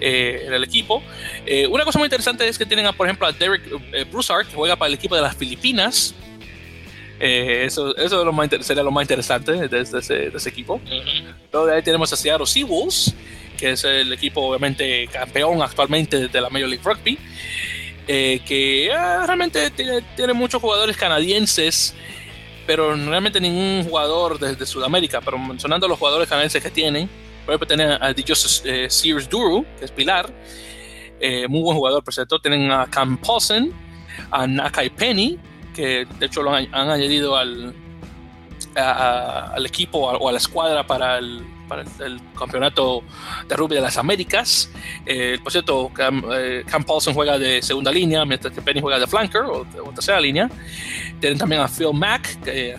eh, 0.00 0.44
en 0.46 0.54
el 0.54 0.64
equipo. 0.64 1.02
Eh, 1.44 1.66
una 1.66 1.84
cosa 1.84 1.98
muy 1.98 2.06
interesante 2.06 2.48
es 2.48 2.56
que 2.56 2.64
tienen, 2.64 2.86
por 2.94 3.06
ejemplo, 3.06 3.26
a 3.26 3.32
Derek 3.32 4.10
Broussard, 4.10 4.46
que 4.46 4.54
juega 4.54 4.76
para 4.76 4.88
el 4.88 4.94
equipo 4.94 5.14
de 5.14 5.22
las 5.22 5.36
Filipinas. 5.36 6.14
Eso, 7.20 7.96
eso 7.96 8.20
es 8.20 8.24
lo 8.24 8.32
más 8.32 8.48
sería 8.60 8.82
lo 8.82 8.90
más 8.90 9.04
interesante 9.04 9.68
de, 9.68 9.80
ese, 9.80 10.48
equipo. 10.48 10.80
Luego 11.52 11.66
de 11.66 11.76
ahí 11.76 11.82
tenemos 11.82 12.12
a 12.12 12.16
Seattle 12.16 12.46
Seawolves, 12.46 13.14
que 13.56 13.70
es 13.72 13.84
el 13.84 14.12
equipo 14.12 14.42
obviamente 14.42 15.08
campeón 15.08 15.62
actualmente 15.62 16.28
de 16.28 16.40
la 16.40 16.50
Major 16.50 16.68
League 16.68 16.84
Rugby. 16.84 17.18
Eh, 18.06 18.40
que 18.46 18.92
ah, 18.92 19.24
realmente 19.26 19.70
tiene, 19.70 20.32
muchos 20.34 20.60
jugadores 20.60 20.96
canadienses, 20.96 21.94
pero 22.66 22.94
realmente 22.94 23.40
ningún 23.40 23.84
jugador 23.84 24.38
desde 24.38 24.66
Sudamérica. 24.66 25.20
Pero 25.20 25.38
mencionando 25.38 25.88
los 25.88 25.98
jugadores 25.98 26.28
canadienses 26.28 26.62
que 26.62 26.70
tienen, 26.70 27.08
por 27.44 27.54
ejemplo, 27.54 27.66
tienen 27.66 28.02
a 28.02 28.12
Dios 28.12 28.62
eh, 28.66 28.88
Sears 28.90 29.28
Duru, 29.28 29.64
que 29.78 29.86
es 29.86 29.90
Pilar, 29.90 30.30
eh, 31.20 31.48
muy 31.48 31.62
buen 31.62 31.76
jugador, 31.76 32.04
por 32.04 32.12
cierto. 32.12 32.38
Tienen 32.38 32.70
a 32.70 32.86
Cam 32.90 33.16
Paulsen, 33.16 33.72
a 34.30 34.46
Nakai 34.46 34.90
Penny, 34.90 35.38
que 35.74 36.06
de 36.18 36.26
hecho 36.26 36.42
lo 36.42 36.54
han, 36.54 36.72
añadido 36.72 37.36
al, 37.36 37.74
al 38.76 39.66
equipo 39.66 39.98
o 39.98 40.28
a 40.28 40.32
la 40.32 40.38
escuadra 40.38 40.86
para 40.86 41.18
el 41.18 41.44
para 41.68 41.82
el, 41.82 42.20
campeonato 42.38 43.02
de 43.48 43.56
rugby 43.56 43.76
de 43.76 43.80
las 43.80 43.96
Américas. 43.96 44.70
Eh, 45.06 45.38
por 45.42 45.52
cierto, 45.52 45.90
Cam, 45.92 46.22
eh, 46.32 46.64
Cam, 46.66 46.84
Paulson 46.84 47.14
juega 47.14 47.38
de 47.38 47.62
segunda 47.62 47.90
línea, 47.90 48.24
mientras 48.24 48.52
que 48.52 48.62
Penny 48.62 48.80
juega 48.80 48.98
de 48.98 49.06
flanker 49.06 49.42
o, 49.42 49.64
de, 49.64 49.80
tercera 49.94 50.20
línea. 50.20 50.50
Tienen 51.20 51.38
también 51.38 51.62
a 51.62 51.68
Phil 51.68 51.92
Mack, 51.92 52.38
eh, 52.46 52.76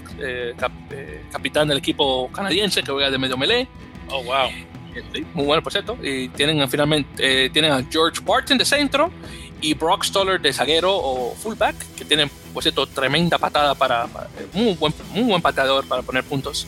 capitán 1.32 1.68
del 1.68 1.78
equipo 1.78 2.30
canadiense, 2.32 2.84
que 2.84 2.92
juega 2.92 3.10
de 3.10 3.18
medio 3.18 3.38
melee. 3.38 3.68
Oh, 4.10 4.24
wow. 4.24 4.50
muy 5.34 5.46
bueno, 5.46 5.64
por 5.64 5.72
cierto. 5.72 5.98
Y 6.02 6.30
tienen 6.30 6.68
finalmente 6.70 7.50
tienen 7.50 7.72
a 7.72 7.84
George 7.90 8.22
Barton 8.24 8.58
de 8.58 8.66
centro 8.66 9.12
y 9.66 9.74
Brock 9.74 10.04
Stoller 10.04 10.40
de 10.40 10.54
zaguero 10.54 10.96
o 10.96 11.36
fullback, 11.36 11.76
que 11.96 12.06
tienen, 12.06 12.30
por 12.54 12.62
cierto, 12.62 12.86
tremenda 12.86 13.40
patada 13.40 13.74
para, 13.74 14.08
muy, 14.54 14.74
buen, 14.76 14.94
muy 15.10 15.24
buen 15.24 15.42
pateador 15.42 15.88
para 15.88 16.04
poner 16.04 16.24
puntos. 16.24 16.68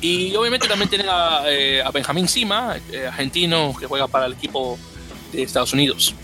Y 0.00 0.34
obviamente 0.34 0.66
también 0.66 0.88
tienen 0.88 1.08
a, 1.10 1.42
eh, 1.46 1.84
Benjamín 1.92 2.26
Sima, 2.26 2.76
eh, 2.90 3.06
argentino, 3.06 3.74
que 3.78 3.86
juega 3.86 4.06
para 4.06 4.24
el 4.24 4.32
equipo 4.32 4.78
de 5.32 5.42
Estados 5.42 5.74
Unidos. 5.74 6.14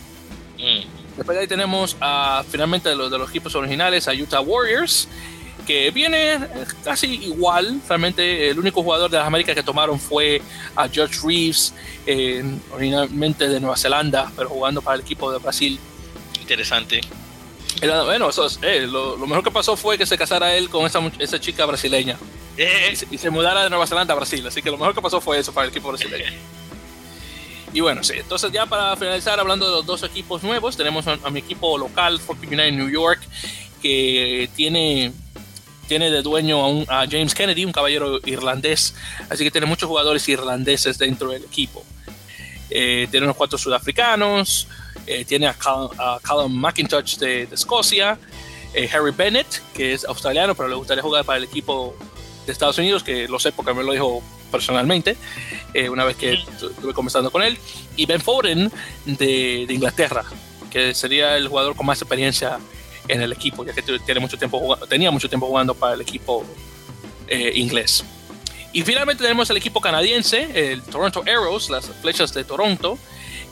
Mm. 0.56 1.16
Después 1.18 1.36
de 1.36 1.42
ahí 1.42 1.48
tenemos 1.48 1.98
a, 2.00 2.42
finalmente 2.48 2.88
de 2.88 2.96
los, 2.96 3.10
de 3.10 3.18
los 3.18 3.28
equipos 3.28 3.54
originales 3.54 4.08
a 4.08 4.12
Utah 4.14 4.40
Warriors, 4.40 5.06
que 5.64 5.90
viene 5.90 6.38
casi 6.82 7.14
igual. 7.24 7.80
Realmente 7.88 8.50
el 8.50 8.58
único 8.58 8.82
jugador 8.82 9.10
de 9.10 9.18
las 9.18 9.26
Américas 9.26 9.54
que 9.54 9.62
tomaron 9.62 9.98
fue 9.98 10.40
a 10.76 10.88
George 10.88 11.20
Reeves, 11.24 11.74
originalmente 12.72 13.48
de 13.48 13.60
Nueva 13.60 13.76
Zelanda, 13.76 14.30
pero 14.36 14.48
jugando 14.48 14.82
para 14.82 14.96
el 14.96 15.02
equipo 15.02 15.32
de 15.32 15.38
Brasil. 15.38 15.78
Interesante. 16.40 17.00
bueno, 17.80 18.28
eso 18.28 18.46
eh, 18.62 18.86
lo, 18.86 19.16
mejor 19.18 19.42
que 19.42 19.50
pasó 19.50 19.76
fue 19.76 19.96
que 19.96 20.06
se 20.06 20.18
casara 20.18 20.54
él 20.54 20.68
con 20.68 20.86
esa, 20.86 21.00
esa 21.18 21.40
chica 21.40 21.64
brasileña. 21.64 22.18
Eh. 22.56 22.94
Y, 23.10 23.18
se, 23.18 23.30
mudara 23.30 23.64
de 23.64 23.70
Nueva 23.70 23.86
Zelanda 23.86 24.12
a 24.12 24.16
Brasil. 24.16 24.46
Así 24.46 24.62
que 24.62 24.70
lo 24.70 24.76
mejor 24.76 24.94
que 24.94 25.00
pasó 25.00 25.20
fue 25.20 25.38
eso 25.38 25.52
para 25.52 25.64
el 25.64 25.70
equipo 25.70 25.88
brasileño. 25.88 26.30
Y 27.72 27.80
bueno, 27.80 28.04
sí, 28.04 28.12
entonces 28.16 28.52
ya 28.52 28.66
para 28.66 28.94
finalizar, 28.94 29.40
hablando 29.40 29.66
de 29.66 29.72
los 29.72 29.84
dos 29.84 30.04
equipos 30.04 30.44
nuevos, 30.44 30.76
tenemos 30.76 31.08
a, 31.08 31.16
mi 31.30 31.40
equipo 31.40 31.76
local, 31.76 32.20
Fort 32.20 32.38
United 32.40 32.70
New 32.70 32.88
York, 32.88 33.20
que 33.82 34.48
tiene 34.54 35.12
tiene 35.84 36.10
de 36.10 36.22
dueño 36.22 36.82
a, 36.88 37.06
James 37.10 37.34
Kennedy, 37.34 37.64
un 37.64 37.72
caballero 37.72 38.18
irlandés, 38.24 38.94
así 39.28 39.44
que 39.44 39.50
tiene 39.50 39.66
muchos 39.66 39.88
jugadores 39.88 40.28
irlandeses 40.28 40.98
dentro 40.98 41.30
del 41.30 41.44
equipo. 41.44 41.84
Eh, 42.70 43.06
tiene 43.10 43.26
unos 43.26 43.36
cuatro 43.36 43.58
sudafricanos, 43.58 44.68
eh, 45.06 45.24
tiene 45.24 45.46
a, 45.46 45.54
Callum 46.22 46.52
McIntosh 46.52 47.18
de, 47.18 47.48
Escocia, 47.52 48.18
eh, 48.72 48.88
Harry 48.92 49.12
Bennett, 49.12 49.62
que 49.74 49.92
es 49.92 50.04
australiano, 50.04 50.54
pero 50.54 50.68
le 50.68 50.74
gustaría 50.74 51.02
jugar 51.02 51.24
para 51.24 51.38
el 51.38 51.44
equipo 51.44 51.96
de 52.46 52.52
Estados 52.52 52.78
Unidos, 52.78 53.02
que 53.02 53.28
lo 53.28 53.38
sé 53.38 53.52
porque 53.52 53.72
me 53.74 53.82
lo 53.82 53.92
dijo 53.92 54.22
personalmente, 54.50 55.16
una 55.90 56.04
vez 56.04 56.16
que 56.16 56.34
estuve 56.34 56.94
conversando 56.94 57.30
con 57.30 57.42
él, 57.42 57.58
y 57.96 58.06
Ben 58.06 58.20
Foden 58.20 58.70
de, 59.04 59.64
de 59.66 59.74
Inglaterra, 59.74 60.24
que 60.70 60.94
sería 60.94 61.36
el 61.36 61.48
jugador 61.48 61.74
con 61.74 61.86
más 61.86 62.00
experiencia 62.00 62.58
en 63.08 63.20
el 63.20 63.32
equipo, 63.32 63.64
ya 63.64 63.72
que 63.72 63.82
tiene 63.82 64.20
mucho 64.20 64.38
tiempo 64.38 64.76
tenía 64.88 65.10
mucho 65.10 65.28
tiempo 65.28 65.46
jugando 65.46 65.74
para 65.74 65.94
el 65.94 66.00
equipo 66.00 66.44
eh, 67.28 67.52
inglés. 67.54 68.04
Y 68.72 68.82
finalmente 68.82 69.22
tenemos 69.22 69.48
el 69.50 69.56
equipo 69.56 69.80
canadiense, 69.80 70.72
el 70.72 70.82
Toronto 70.82 71.22
Arrows, 71.22 71.70
las 71.70 71.86
flechas 72.02 72.34
de 72.34 72.44
Toronto, 72.44 72.98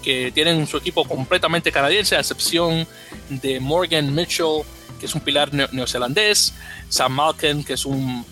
que 0.03 0.33
tienen 0.33 0.67
su 0.67 0.77
equipo 0.77 1.05
completamente 1.05 1.71
canadiense, 1.71 2.17
a 2.17 2.21
excepción 2.21 2.87
de 3.29 3.61
Morgan 3.61 4.12
Mitchell, 4.12 4.62
que 4.99 5.07
es 5.07 5.15
un 5.15 5.21
pilar 5.21 5.53
neozelandés, 5.53 6.55
Sam 6.88 7.12
Malkin, 7.12 7.62
que 7.62 7.75
es 7.75 7.87
un, 7.87 8.25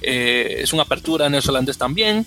eh, 0.00 0.56
es 0.58 0.72
una 0.72 0.82
apertura 0.82 1.28
neozelandés 1.28 1.78
también, 1.78 2.26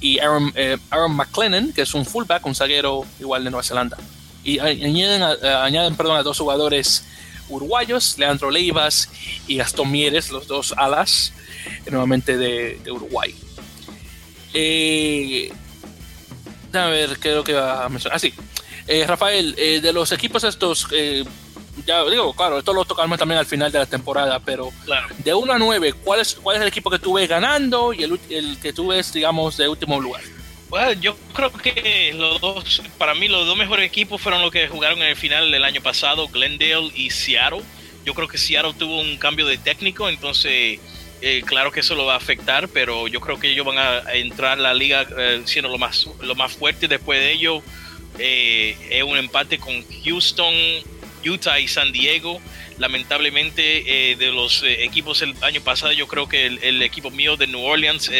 y 0.00 0.18
Aaron, 0.20 0.52
eh, 0.56 0.78
Aaron 0.88 1.14
McLennan, 1.14 1.72
que 1.74 1.82
es 1.82 1.92
un 1.92 2.06
fullback, 2.06 2.46
un 2.46 2.54
zaguero 2.54 3.04
igual 3.18 3.44
de 3.44 3.50
Nueva 3.50 3.62
Zelanda. 3.62 3.98
Y 4.42 4.58
añaden, 4.58 5.22
añaden 5.22 5.96
perdón, 5.96 6.16
a 6.16 6.22
dos 6.22 6.38
jugadores 6.38 7.04
uruguayos, 7.50 8.18
Leandro 8.18 8.50
Leivas 8.50 9.08
y 9.46 9.56
Gastón 9.56 9.90
Mieres, 9.90 10.30
los 10.30 10.46
dos 10.46 10.74
alas 10.76 11.32
nuevamente 11.90 12.36
de, 12.36 12.80
Uruguay. 12.90 13.34
Eh, 14.54 15.52
a 16.72 16.86
ver, 16.86 17.18
creo 17.18 17.44
que 17.44 17.52
va 17.52 17.84
a 17.84 17.88
mencionar. 17.88 18.16
Ah, 18.16 18.18
sí. 18.18 18.32
Eh, 18.86 19.06
Rafael, 19.06 19.54
eh, 19.58 19.80
de 19.80 19.92
los 19.92 20.10
equipos 20.12 20.42
estos, 20.44 20.88
ya 21.86 22.04
digo, 22.04 22.32
claro, 22.34 22.58
esto 22.58 22.72
lo 22.72 22.84
tocamos 22.84 23.18
también 23.18 23.38
al 23.38 23.46
final 23.46 23.70
de 23.70 23.78
la 23.78 23.86
temporada, 23.86 24.40
pero 24.40 24.72
de 25.18 25.34
1 25.34 25.52
a 25.52 25.58
9, 25.58 25.92
¿cuál 26.04 26.20
es, 26.20 26.34
¿cuál 26.34 26.56
es 26.56 26.62
el 26.62 26.68
equipo 26.68 26.90
que 26.90 26.98
tú 26.98 27.12
ves 27.14 27.28
ganando 27.28 27.92
y 27.92 28.02
el, 28.02 28.18
el 28.30 28.58
que 28.58 28.72
tú 28.72 28.88
ves, 28.88 29.12
digamos, 29.12 29.56
de 29.56 29.68
último 29.68 30.00
lugar? 30.00 30.22
Bueno, 30.70 30.92
yo 30.92 31.16
creo 31.34 31.52
que 31.52 32.14
los 32.16 32.40
dos, 32.40 32.80
para 32.96 33.16
mí 33.16 33.26
los 33.26 33.44
dos 33.44 33.56
mejores 33.56 33.84
equipos 33.84 34.20
fueron 34.20 34.40
los 34.40 34.52
que 34.52 34.68
jugaron 34.68 35.00
en 35.00 35.08
el 35.08 35.16
final 35.16 35.50
del 35.50 35.64
año 35.64 35.82
pasado, 35.82 36.28
Glendale 36.28 36.92
y 36.94 37.10
Seattle. 37.10 37.62
Yo 38.04 38.14
creo 38.14 38.28
que 38.28 38.38
Seattle 38.38 38.74
tuvo 38.78 39.00
un 39.00 39.16
cambio 39.16 39.46
de 39.46 39.58
técnico, 39.58 40.08
entonces 40.08 40.78
eh, 41.22 41.42
claro 41.44 41.72
que 41.72 41.80
eso 41.80 41.96
lo 41.96 42.06
va 42.06 42.14
a 42.14 42.18
afectar, 42.18 42.68
pero 42.68 43.08
yo 43.08 43.20
creo 43.20 43.40
que 43.40 43.50
ellos 43.50 43.66
van 43.66 43.78
a, 43.78 44.14
entrar 44.14 44.60
a 44.60 44.62
la 44.62 44.72
liga 44.72 45.08
eh, 45.18 45.42
siendo 45.44 45.68
lo 45.68 45.76
más, 45.76 46.08
lo 46.20 46.36
más 46.36 46.52
fuerte. 46.52 46.86
Después 46.86 47.18
de 47.18 47.32
ello 47.32 47.62
eh, 48.20 48.76
es 48.90 49.02
un 49.02 49.16
empate 49.16 49.58
con 49.58 49.84
Houston, 50.04 50.54
Utah 51.26 51.58
y 51.58 51.66
San 51.66 51.90
Diego. 51.90 52.40
Lamentablemente 52.78 54.16
de 54.16 54.32
los 54.32 54.62
equipos 54.64 55.20
el 55.20 55.34
año 55.42 55.60
pasado, 55.60 55.92
yo 55.92 56.06
creo 56.06 56.28
que 56.28 56.46
el, 56.46 56.62
el 56.62 56.80
equipo 56.80 57.10
mío 57.10 57.36
de 57.36 57.48
New 57.48 57.60
Orleans 57.60 58.10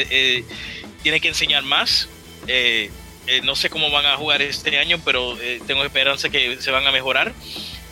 tiene 1.02 1.20
que 1.20 1.28
enseñar 1.28 1.62
más 1.62 2.10
eh, 2.52 3.40
no 3.44 3.54
sé 3.54 3.70
cómo 3.70 3.90
van 3.90 4.06
a 4.06 4.16
jugar 4.16 4.42
este 4.42 4.78
año, 4.78 5.00
pero 5.04 5.36
tengo 5.66 5.84
esperanza 5.84 6.28
que 6.30 6.60
se 6.60 6.70
van 6.70 6.86
a 6.86 6.92
mejorar. 6.92 7.32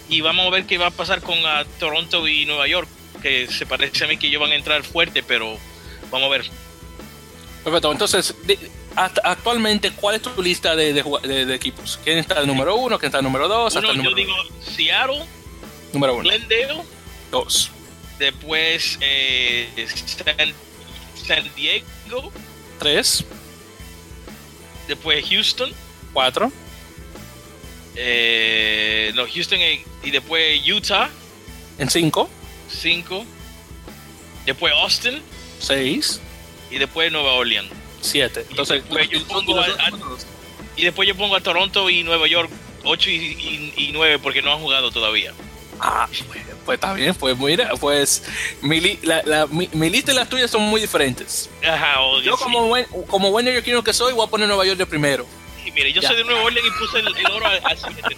Y 0.09 0.21
vamos 0.23 0.47
a 0.47 0.51
ver 0.51 0.65
qué 0.65 0.79
va 0.79 0.87
a 0.87 0.91
pasar 0.91 1.21
con 1.21 1.37
Toronto 1.79 2.27
y 2.27 2.47
Nueva 2.47 2.67
York, 2.67 2.89
que 3.23 3.47
se 3.47 3.67
parece 3.67 4.05
a 4.05 4.09
mí 4.09 4.17
que 4.17 4.29
ellos 4.29 4.41
van 4.41 4.53
a 4.53 4.55
entrar 4.55 4.83
fuerte, 4.83 5.23
pero 5.23 5.59
vamos 6.11 6.27
a 6.27 6.31
ver. 6.31 6.51
Perfecto, 7.63 7.93
entonces, 7.93 8.35
actualmente, 8.97 9.93
¿cuál 9.93 10.17
es 10.17 10.23
tu 10.23 10.43
lista 10.43 10.75
de, 10.75 10.93
de, 10.93 11.55
equipos? 11.55 12.01
¿Quién 12.03 12.19
está 12.19 12.41
el 12.41 12.47
número 12.47 12.77
uno? 12.77 12.99
¿Quién 12.99 13.09
está 13.09 13.19
el 13.19 13.25
número 13.25 13.49
dos? 13.49 13.75
Uno, 13.77 13.93
yo 13.93 14.15
digo 14.15 14.35
Seattle. 14.63 15.25
Número 15.93 16.15
uno. 16.15 16.23
Glendale. 16.23 16.83
Dos. 17.31 17.71
Después 18.19 18.99
eh, 19.01 19.87
San, 21.27 21.55
Diego. 21.55 22.33
Tres. 22.79 23.25
Después 24.89 25.25
Houston. 25.29 25.73
Cuatro. 26.13 26.51
Eh, 27.95 29.13
no, 29.15 29.27
Houston 29.33 29.59
y, 30.03 30.11
después 30.11 30.61
Utah. 30.67 31.11
En 31.79 31.89
cinco. 31.89 32.29
Cinco. 32.69 33.25
Después 34.47 34.73
Austin. 34.73 35.23
Seis. 35.61 36.21
Y 36.71 36.79
después 36.79 37.13
Nueva 37.13 37.35
Orleans. 37.35 37.71
Siete. 38.01 38.45
Entonces, 38.51 38.83
y 40.77 40.85
después 40.85 41.09
yo 41.09 41.15
pongo 41.17 41.37
a 41.37 41.41
Toronto 41.41 41.91
y 41.91 42.03
Nueva 42.03 42.27
York 42.29 42.51
8 42.85 43.11
y, 43.11 43.73
y, 43.77 43.91
9 43.93 44.19
porque 44.21 44.43
no 44.43 44.53
han 44.53 44.61
jugado 44.61 44.91
todavía. 44.91 45.33
Ah, 45.81 46.09
pues, 46.09 46.25
pues 46.65 46.75
está 46.77 46.93
bien, 46.93 47.15
pues 47.15 47.39
mira, 47.39 47.71
pues 47.81 48.23
mi, 48.63 48.99
la, 49.03 49.47
mi, 49.47 49.91
lista 49.91 50.13
y 50.13 50.15
las 50.15 50.29
tuyas 50.29 50.51
son 50.51 50.63
muy 50.63 50.81
diferentes. 50.81 51.49
Ajá, 51.67 52.01
yo 52.23 52.37
como 52.37 52.67
buen, 52.67 52.85
como 53.07 53.31
buen 53.31 53.45
neoyorquino 53.45 53.83
que 53.83 53.93
soy, 53.93 54.13
voy 54.13 54.27
a 54.27 54.31
poner 54.31 54.49
Nueva 54.49 54.67
York 54.67 54.79
de 54.79 54.87
primero. 54.87 55.27
Y 55.65 55.71
mire, 55.71 55.93
yo 55.93 56.03
soy 56.03 56.17
de 56.17 56.25
Nueva 56.25 56.43
Orleans 56.43 56.67
y 56.67 56.79
puse 56.79 56.99
el, 56.99 57.31
oro 57.33 57.47
al 57.47 57.79
7. 57.79 58.17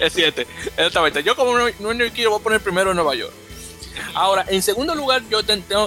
es 0.00 0.12
7, 0.12 0.46
exactamente. 0.76 1.22
Yo 1.22 1.34
como 1.34 1.56
neoyorquino 1.58 2.30
voy 2.30 2.40
a 2.40 2.42
poner 2.42 2.60
primero 2.60 2.92
Nueva 2.92 3.14
York. 3.14 3.32
Ahora, 4.14 4.44
en 4.48 4.62
segundo 4.62 4.94
lugar, 4.94 5.22
yo 5.30 5.42
tengo 5.42 5.86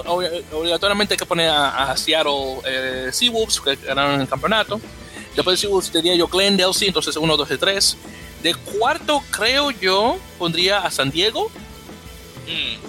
obligatoriamente 0.50 1.16
que 1.16 1.26
poner 1.26 1.50
a, 1.50 1.96
Seattle 1.96 2.60
eh, 2.64 3.10
Seawolves, 3.12 3.60
que 3.60 3.76
ganaron 3.76 4.20
el 4.20 4.28
campeonato. 4.28 4.80
Después 5.34 5.58
de 5.58 5.66
Seawolves 5.66 5.92
diría 5.92 6.14
yo 6.14 6.28
Glendale, 6.28 6.74
sí, 6.74 6.86
entonces 6.86 7.16
1, 7.16 7.36
2 7.36 7.50
y 7.50 7.56
3. 7.56 7.96
De 8.42 8.54
cuarto, 8.54 9.22
creo 9.30 9.70
yo, 9.70 10.18
pondría 10.38 10.80
a 10.80 10.90
San 10.90 11.10
Diego. 11.10 11.50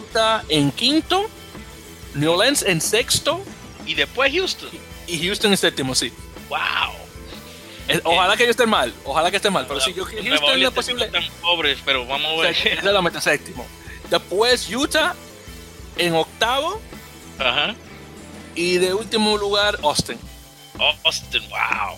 Está 0.08 0.44
mm. 0.44 0.46
en 0.50 0.72
quinto. 0.72 1.30
New 2.16 2.32
Orleans 2.32 2.63
en 2.63 2.82
sexto. 2.82 3.44
Y 3.86 3.94
después 3.94 4.32
Houston. 4.34 4.70
Y 5.08 5.26
Houston 5.26 5.52
en 5.52 5.58
séptimo, 5.58 5.96
sí. 5.96 6.12
¡Wow! 6.50 6.60
ojalá 8.06 8.38
que 8.38 8.44
ellos 8.44 8.54
estén 8.54 8.70
mal, 8.70 8.94
ojalá 9.04 9.30
que 9.30 9.36
estén 9.36 9.52
mal, 9.52 9.66
pero 9.68 9.82
si 9.82 9.94
yo 9.94 10.06
Houston 10.06 10.62
no 10.62 10.68
es 10.68 10.74
posible. 10.74 11.06
Están 11.06 11.24
pobres, 11.42 11.80
pero 11.84 12.06
vamos 12.06 12.39
a 12.39 12.44
ver. 12.44 12.56
Es 12.66 12.84
la 12.84 13.02
meta 13.02 13.20
séptimo. 13.20 13.66
Después 14.10 14.70
Utah 14.70 15.16
en 15.98 16.13
octavo. 16.16 16.82
Ajá. 17.39 17.76
Y 18.56 18.78
de 18.78 18.94
último 18.94 19.38
lugar, 19.38 19.80
Austin. 19.84 20.18
Austin, 21.04 21.42
wow. 21.50 21.98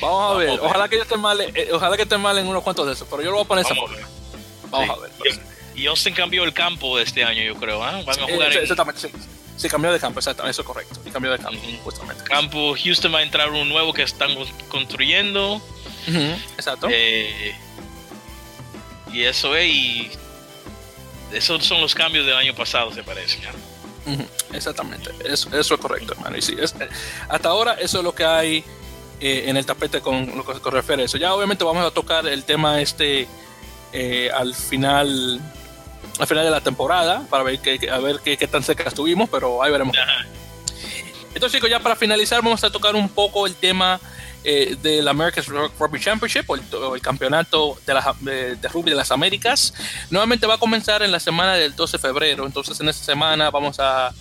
Vamos 0.00 0.34
a 0.34 0.38
ver. 0.38 0.60
Ojalá 0.60 0.88
que 0.88 0.96
estén 0.98 1.20
mal, 1.20 1.40
eh, 1.40 1.68
ojalá 1.72 1.96
que 1.96 2.02
estén 2.02 2.20
mal 2.20 2.36
en 2.38 2.46
unos 2.46 2.62
cuantos 2.62 2.86
de 2.86 2.92
esos, 2.92 3.06
pero 3.08 3.22
yo 3.22 3.30
lo 3.30 3.36
voy 3.36 3.44
a 3.44 3.48
poner 3.48 3.64
esa 3.64 3.74
forma. 3.74 3.96
Vamos 4.70 4.98
a 4.98 5.00
ver. 5.00 5.10
Pues. 5.18 5.40
Y 5.74 5.86
Austin 5.86 6.14
cambió 6.14 6.44
el 6.44 6.52
campo 6.52 6.96
de 6.98 7.04
este 7.04 7.24
año, 7.24 7.42
yo 7.42 7.54
creo. 7.56 7.78
¿eh? 7.78 8.04
Van 8.04 8.20
a 8.20 8.22
jugar 8.22 8.52
Exactamente, 8.52 9.00
sí. 9.00 9.08
Sí, 9.56 9.68
cambió 9.68 9.92
de 9.92 10.00
campo, 10.00 10.20
exactamente, 10.20 10.52
eso 10.52 10.62
es 10.62 10.66
correcto. 10.66 11.00
Y 11.04 11.10
cambió 11.10 11.30
de 11.32 11.38
campo, 11.38 11.60
justamente. 11.84 12.24
Campo, 12.24 12.74
Houston 12.82 13.14
va 13.14 13.18
a 13.18 13.22
entrar 13.22 13.50
un 13.50 13.68
nuevo 13.68 13.92
que 13.92 14.02
están 14.02 14.30
construyendo. 14.68 15.60
exacto. 16.56 16.88
Eh, 16.90 17.54
y 19.12 19.24
eso 19.24 19.54
es, 19.54 19.70
y 19.70 20.10
esos 21.32 21.64
son 21.64 21.80
los 21.80 21.94
cambios 21.94 22.26
del 22.26 22.36
año 22.36 22.54
pasado, 22.54 22.92
se 22.92 23.02
parece. 23.02 23.38
Exactamente, 24.52 25.10
eso, 25.24 25.48
eso, 25.56 25.74
es 25.74 25.80
correcto, 25.80 26.14
hermano. 26.14 26.36
Y 26.36 26.42
sí, 26.42 26.56
es, 26.58 26.74
hasta 27.28 27.48
ahora 27.48 27.74
eso 27.74 27.98
es 27.98 28.04
lo 28.04 28.14
que 28.14 28.24
hay 28.24 28.64
eh, 29.20 29.44
en 29.46 29.56
el 29.56 29.66
tapete 29.66 30.00
con 30.00 30.36
lo 30.36 30.44
que 30.44 30.54
se 30.54 30.70
refiere 30.70 31.02
a 31.02 31.04
eso. 31.04 31.18
Ya 31.18 31.34
obviamente 31.34 31.64
vamos 31.64 31.84
a 31.84 31.90
tocar 31.90 32.26
el 32.26 32.44
tema 32.44 32.80
este 32.80 33.28
eh, 33.92 34.30
al 34.34 34.54
final 34.54 35.40
al 36.18 36.26
final 36.26 36.44
de 36.44 36.50
la 36.50 36.60
temporada 36.60 37.26
para 37.30 37.42
ver 37.42 37.58
qué, 37.60 37.88
a 37.90 37.98
ver 37.98 38.20
qué, 38.22 38.36
qué 38.36 38.46
tan 38.46 38.62
cerca 38.62 38.84
estuvimos, 38.84 39.28
pero 39.30 39.62
ahí 39.62 39.70
veremos. 39.70 39.96
Entonces 41.34 41.58
chicos, 41.58 41.70
ya 41.70 41.80
para 41.80 41.96
finalizar 41.96 42.42
vamos 42.42 42.62
a 42.64 42.70
tocar 42.70 42.94
un 42.94 43.08
poco 43.08 43.46
el 43.46 43.54
tema 43.54 44.00
eh, 44.42 44.78
del 44.82 45.06
American 45.06 45.44
Rugby 45.78 46.00
Championship 46.00 46.48
o 46.48 46.94
el, 46.94 47.02
campeonato 47.02 47.76
de, 47.84 48.56
de, 48.56 48.68
rugby 48.68 48.88
de 48.88 48.96
las 48.96 49.10
Américas. 49.10 49.74
Nuevamente 50.08 50.46
va 50.46 50.54
a 50.54 50.58
comenzar 50.58 51.02
en 51.02 51.12
la 51.12 51.20
semana 51.20 51.56
del 51.56 51.76
12 51.76 51.98
de 51.98 52.00
febrero, 52.00 52.46
entonces 52.46 52.80
en 52.80 52.88
esta 52.88 53.04
semana 53.04 53.50
vamos 53.50 53.78
a, 53.80 54.14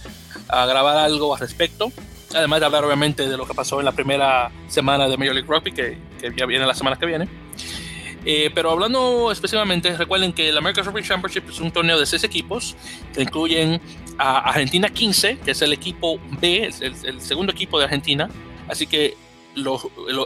grabar 0.50 0.98
algo 0.98 1.34
al 1.34 1.40
respecto. 1.40 1.94
Además 2.34 2.60
de 2.60 2.66
hablar 2.66 2.86
obviamente 2.86 3.28
de 3.28 3.38
lo 3.38 3.46
que 3.48 3.54
pasó 3.54 3.80
en 3.80 3.86
la 3.86 3.92
primera 3.92 4.52
semana 4.68 5.08
de 5.08 5.18
Major 5.18 5.34
League 5.34 5.50
Rugby, 5.50 5.72
que, 5.72 5.98
que 6.20 6.34
ya 6.36 6.46
viene 6.46 6.66
la 6.66 6.76
semana 6.76 6.96
que 6.96 7.06
viene. 7.06 7.28
Eh, 8.26 8.52
pero 8.54 8.72
hablando 8.72 9.32
específicamente, 9.32 9.96
recuerden 9.96 10.34
que 10.34 10.50
el 10.50 10.58
American 10.58 10.86
Rugby 10.86 11.04
Championship 11.04 11.50
es 11.50 11.60
un 11.60 11.72
torneo 11.72 12.00
de 12.00 12.06
seis 12.06 12.24
equipos 12.24 12.76
que 13.14 13.22
incluyen 13.22 13.82
a 14.18 14.40
Argentina 14.40 14.90
15, 14.90 15.40
que 15.40 15.52
es 15.52 15.62
el 15.62 15.74
equipo 15.74 16.20
B, 16.40 16.66
el, 16.82 16.94
el 17.04 17.22
segundo 17.22 17.52
equipo 17.54 17.80
de 17.80 17.86
Argentina. 17.86 18.30
Así 18.68 18.86
que 18.86 19.16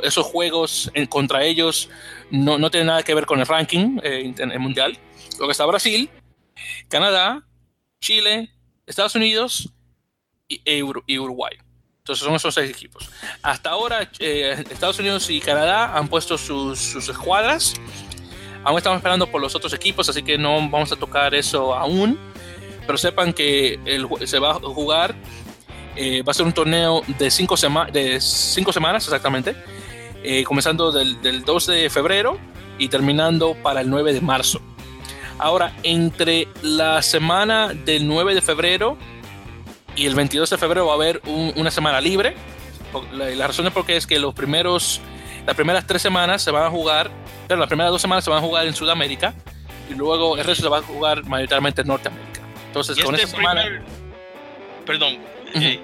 esos 0.03 0.25
juegos 0.25 0.91
contra 1.09 1.43
ellos 1.43 1.89
no, 2.29 2.57
no, 2.57 2.69
tienen 2.69 2.87
nada 2.87 3.03
que 3.03 3.13
ver 3.13 3.25
con 3.25 3.39
el 3.39 3.45
ranking 3.45 3.99
eh, 4.03 4.33
mundial. 4.59 4.97
Lo 5.39 5.45
que 5.45 5.51
está 5.51 5.65
Brasil, 5.65 6.09
Canadá, 6.89 7.45
Chile, 8.01 8.49
Estados 8.85 9.15
Unidos 9.15 9.69
y, 10.47 10.61
e 10.65 10.83
y 11.07 11.17
Uruguay. 11.17 11.57
Entonces 12.03 12.25
son 12.25 12.35
esos 12.35 12.53
seis 12.53 12.69
equipos. 12.69 13.09
Hasta 13.41 13.69
ahora 13.69 14.09
eh, 14.19 14.61
Estados 14.69 14.99
Unidos 14.99 15.29
y 15.29 15.39
Canadá 15.39 15.97
han 15.97 16.09
puesto 16.09 16.37
sus, 16.37 16.77
sus, 16.77 17.07
escuadras. 17.07 17.75
Aún 18.65 18.77
estamos 18.77 18.97
esperando 18.97 19.25
por 19.27 19.39
los 19.39 19.55
otros 19.55 19.71
equipos, 19.71 20.09
así 20.09 20.21
que 20.21 20.37
no 20.37 20.55
vamos 20.69 20.91
a 20.91 20.97
tocar 20.97 21.33
eso 21.33 21.73
aún. 21.73 22.19
Pero 22.85 22.97
sepan 22.97 23.31
que 23.31 23.79
el, 23.85 24.05
se 24.27 24.37
va 24.37 24.51
a 24.51 24.55
jugar 24.55 25.15
eh, 25.95 26.21
va 26.23 26.31
a 26.31 26.33
ser 26.33 26.45
un 26.45 26.51
torneo 26.51 27.03
de 27.07 27.31
cinco, 27.31 27.55
de 27.93 28.19
cinco 28.19 28.73
semanas 28.73 29.05
exactamente, 29.05 29.55
eh, 30.25 30.43
comenzando 30.43 30.91
del, 30.91 31.21
del 31.21 31.45
2 31.45 31.67
de 31.67 31.89
febrero 31.89 32.37
y 32.77 32.89
terminando 32.89 33.55
para 33.63 33.79
el 33.79 33.89
9 33.89 34.11
de 34.11 34.19
marzo. 34.19 34.59
Ahora, 35.39 35.73
entre 35.83 36.49
la 36.63 37.01
semana 37.01 37.73
del 37.73 38.05
9 38.09 38.35
de 38.35 38.41
febrero 38.41 38.97
y 39.95 40.05
el 40.05 40.15
22 40.15 40.49
de 40.49 40.57
febrero 40.57 40.85
va 40.87 40.93
a 40.93 40.95
haber 40.95 41.21
una 41.25 41.71
semana 41.71 42.01
libre. 42.01 42.35
La, 43.11 43.29
la, 43.29 43.47
razón 43.47 43.65
es 43.67 43.73
porque 43.73 43.95
es 43.95 44.05
que 44.05 44.19
los 44.19 44.33
primeros, 44.33 45.01
las 45.45 45.55
primeras 45.55 45.85
tres 45.87 46.01
semanas 46.01 46.43
se 46.43 46.51
van 46.51 46.63
a 46.63 46.69
jugar, 46.69 47.09
pero 47.47 47.59
las 47.59 47.67
primeras 47.67 47.91
dos 47.91 48.01
semanas 48.01 48.23
se 48.23 48.29
van 48.29 48.39
a 48.39 48.41
jugar 48.41 48.67
en 48.67 48.75
Sudamérica 48.75 49.33
y 49.89 49.95
luego 49.95 50.37
el 50.37 50.43
resto 50.43 50.63
se 50.63 50.69
va 50.69 50.79
a 50.79 50.81
jugar 50.81 51.23
mayoritariamente 51.25 51.81
en 51.81 51.87
Norteamérica. 51.87 52.41
Entonces, 52.67 53.03
con 53.03 53.15
este 53.15 53.27
semana... 53.27 53.83
Perdón, 54.85 55.17
eh, 55.55 55.79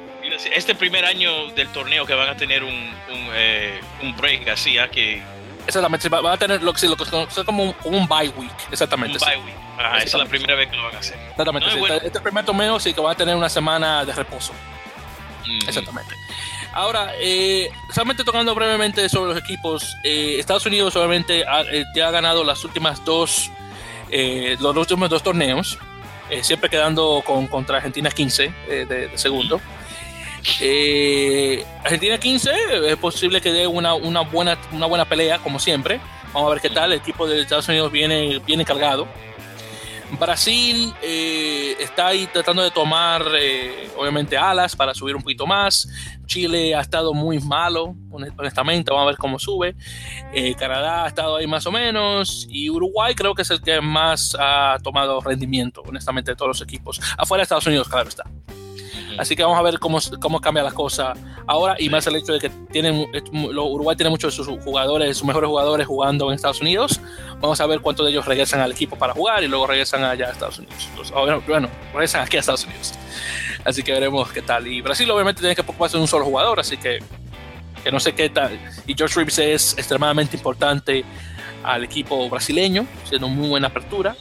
este 0.56 0.76
primer 0.76 1.06
año 1.06 1.52
del 1.56 1.68
torneo 1.70 2.06
que 2.06 2.14
van 2.14 2.30
a 2.30 2.38
tener 2.38 2.64
un, 2.64 2.74
un, 2.74 3.30
eh, 3.34 3.80
un 4.04 4.16
break 4.16 4.48
así, 4.50 4.78
¿ah? 4.78 4.90
que 4.90 5.22
Exactamente, 5.68 6.10
van 6.10 6.26
a 6.26 6.38
tener 6.38 6.64
lo 6.64 6.74
que, 6.74 6.88
lo 6.88 6.98
que 6.98 7.04
es 7.04 7.46
como 7.46 7.76
un, 7.84 8.08
bye 8.08 8.30
week, 8.30 8.52
exactamente. 8.72 9.18
Un 9.22 9.30
bye 9.30 9.38
week. 9.46 9.56
Ajá, 9.78 9.98
esa 9.98 10.18
es 10.18 10.24
la 10.24 10.26
primera 10.26 10.56
vez 10.56 10.70
que 10.70 10.76
lo 10.76 10.84
van 10.84 10.96
a 10.96 11.00
hacer. 11.00 11.18
Exactamente, 11.30 11.70
sí. 11.72 11.80
este, 11.80 12.08
este 12.08 12.22
primer 12.22 12.46
torneo 12.46 12.80
sí 12.80 12.94
que 12.94 13.02
van 13.02 13.14
a 13.14 13.16
tener 13.16 13.36
una 13.36 13.50
semana 13.50 14.04
de 14.04 14.14
reposo. 14.14 14.54
Exactamente. 15.68 16.16
Ahora, 16.74 17.14
eh, 17.20 17.72
solamente 17.92 18.24
tocando 18.24 18.54
brevemente 18.54 19.10
sobre 19.10 19.34
los 19.34 19.44
equipos, 19.44 19.98
eh, 20.04 20.36
Estados 20.40 20.66
Unidos 20.66 20.96
obviamente 20.96 21.44
ha, 21.48 21.62
eh, 21.62 21.86
ya 21.96 22.10
ha 22.10 22.12
ganado 22.12 22.44
las 22.44 22.64
últimas 22.64 23.04
dos, 23.04 23.52
eh, 24.12 24.56
los 24.60 24.76
últimos 24.76 25.10
dos 25.10 25.24
torneos, 25.24 25.80
eh, 26.30 26.44
siempre 26.44 26.70
quedando 26.70 27.24
con, 27.26 27.48
contra 27.48 27.78
Argentina 27.78 28.12
15 28.12 28.54
de, 28.68 28.86
de, 28.86 29.18
segundo. 29.18 29.60
Eh, 30.62 31.66
Argentina 31.84 32.18
15 32.18 32.52
es 32.90 32.98
posible 32.98 33.42
que 33.42 33.52
dé 33.52 33.68
una, 33.68 33.94
buena, 33.94 34.58
una 34.72 34.86
buena 34.86 35.06
pelea, 35.06 35.40
como 35.40 35.60
siempre. 35.60 36.00
Vamos 36.34 36.50
a 36.50 36.54
ver 36.54 36.62
qué 36.62 36.70
tal. 36.70 36.92
El 36.92 37.00
equipo 37.00 37.28
de 37.28 37.42
Estados 37.42 37.68
Unidos 37.68 37.92
viene, 37.92 38.40
viene 38.40 38.66
cargado. 38.66 39.08
Brasil 40.20 40.92
eh, 41.04 41.76
está 41.80 42.08
ahí 42.08 42.28
tratando 42.34 42.64
de 42.64 42.72
tomar, 42.72 43.24
eh, 43.40 43.92
obviamente, 43.96 44.36
alas 44.36 44.76
para 44.76 44.94
subir 44.96 45.16
un 45.16 45.22
poquito 45.22 45.46
más. 45.46 45.88
Chile 46.26 46.74
ha 46.74 46.82
estado 46.82 47.14
muy 47.14 47.40
malo, 47.40 47.96
honestamente. 48.12 48.92
Vamos 48.92 49.04
a 49.04 49.08
ver 49.08 49.18
cómo 49.18 49.38
sube. 49.38 49.76
Canadá 50.58 51.06
ha 51.06 51.08
estado 51.08 51.38
ahí 51.38 51.48
más 51.48 51.66
o 51.68 51.72
menos. 51.72 52.48
Y 52.50 52.70
Uruguay 52.70 53.14
creo 53.14 53.36
que 53.36 53.44
es 53.44 53.52
el 53.52 53.62
que 53.62 53.82
más 53.82 54.36
ha 54.40 54.78
tomado 54.84 55.22
rendimiento, 55.22 55.84
honestamente, 55.88 56.32
de 56.32 56.36
todos 56.36 56.50
los 56.50 56.62
equipos. 56.62 57.00
Afuera 57.18 57.42
de 57.42 57.44
Estados 57.44 57.68
Unidos, 57.68 57.88
claro 57.88 58.10
está. 58.10 58.24
Así 59.18 59.36
que 59.36 59.44
vamos 59.44 59.58
a 59.58 59.62
ver 59.62 59.80
cómo, 59.80 60.00
cómo 60.20 60.40
cambia 60.40 60.64
la 60.64 60.72
cosa 60.72 61.14
ahora 61.48 61.76
y 61.80 61.90
más 61.90 62.06
el 62.08 62.16
hecho 62.16 62.34
de 62.34 62.40
que 62.40 62.50
tienen, 62.72 63.08
Uruguay 63.34 63.96
tiene 63.96 64.10
muchos 64.10 64.38
de 64.38 64.44
sus 64.44 64.64
jugadores, 64.64 65.18
sus 65.18 65.28
mejores 65.28 65.48
jugadores 65.48 65.88
jugando 65.88 66.30
en 66.30 66.36
Estados 66.36 66.62
Unidos. 66.62 67.02
Vamos 67.40 67.60
a 67.60 67.66
ver 67.66 67.80
cuántos 67.82 68.06
de 68.06 68.12
ellos 68.12 68.26
regresan 68.26 68.60
al 68.62 68.72
equipo 68.72 68.96
para 68.98 69.14
jugar 69.14 69.44
y 69.44 69.48
luego 69.48 69.68
regresan 69.68 70.04
allá 70.04 70.28
a 70.28 70.32
Estados 70.32 70.60
Unidos. 70.60 70.90
bueno, 71.48 71.70
regresan 71.94 72.22
aquí 72.22 72.38
a 72.38 72.40
Estados 72.42 72.66
Unidos. 72.66 72.94
Así 73.66 73.84
que 73.84 73.92
veremos 73.92 74.32
qué 74.32 74.42
tal. 74.42 74.68
Y 74.68 74.82
Brasil 74.82 75.10
obviamente 75.12 75.42
tiene 75.42 75.56
que 75.56 75.64
preocuparse 75.64 75.98
de 75.98 76.02
un 76.02 76.08
solo 76.08 76.26
jugador, 76.26 76.60
así 76.60 76.78
que, 76.78 77.00
que 77.84 77.92
no 77.92 78.00
sé 78.00 78.14
qué 78.14 78.30
tal. 78.30 78.60
Y 78.88 78.94
George 78.96 79.16
Reeves 79.16 79.40
es 79.40 79.78
extremadamente 79.78 80.38
importante 80.38 81.04
al 81.64 81.84
equipo 81.84 82.30
brasileño, 82.30 82.86
siendo 83.06 83.28
muy 83.28 83.50
buena 83.50 83.68
apertura. 83.68 84.16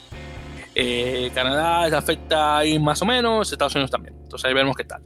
Eh, 0.80 1.32
Canadá 1.34 1.86
afecta 1.98 2.58
ahí 2.58 2.78
más 2.78 3.02
o 3.02 3.04
menos, 3.04 3.50
Estados 3.50 3.74
Unidos 3.74 3.90
también. 3.90 4.14
Entonces 4.22 4.44
ahí 4.44 4.54
veremos 4.54 4.76
qué 4.76 4.84
tal. 4.84 5.02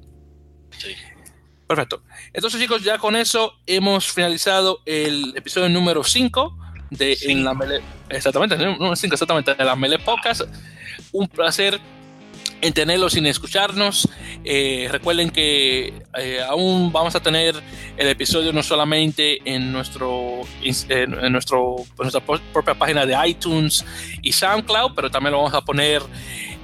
Sí. 0.77 0.95
Perfecto. 1.67 2.03
Entonces 2.35 2.61
chicos, 2.61 2.85
ya 2.85 2.99
con 2.99 3.17
eso 3.17 3.55
hemos 3.67 4.13
finalizado 4.13 4.81
el 4.85 5.35
episodio 5.35 5.71
número 5.71 6.05
5 6.05 6.59
de 6.91 7.17
en 7.23 7.43
la 7.43 7.55
Mele, 7.55 7.81
exactamente, 8.11 8.59
número 8.59 8.95
5 8.95 9.15
exactamente, 9.15 9.55
de 9.55 9.65
la 9.65 9.75
Mele 9.75 9.99
Podcast. 9.99 10.43
Un 11.11 11.27
placer 11.27 11.81
en 12.63 12.73
tenerlos 12.73 13.13
sin 13.13 13.27
escucharnos. 13.27 14.09
Eh, 14.45 14.89
recuerden 14.91 15.31
que 15.31 15.93
eh, 16.17 16.41
aún 16.49 16.91
vamos 16.93 17.15
a 17.15 17.21
tener 17.21 17.57
el 17.97 18.09
episodio 18.09 18.53
no 18.53 18.63
solamente 18.63 19.39
en, 19.45 19.73
nuestro, 19.73 20.41
en, 20.63 21.33
nuestro, 21.33 21.77
nuestra 21.99 22.21
propia 22.21 22.75
página 22.75 23.05
de 23.05 23.17
iTunes 23.29 23.85
y 24.23 24.33
SoundCloud, 24.33 24.95
pero 24.95 25.11
también 25.11 25.33
lo 25.33 25.39
vamos 25.39 25.55
a 25.55 25.61
poner 25.61 26.03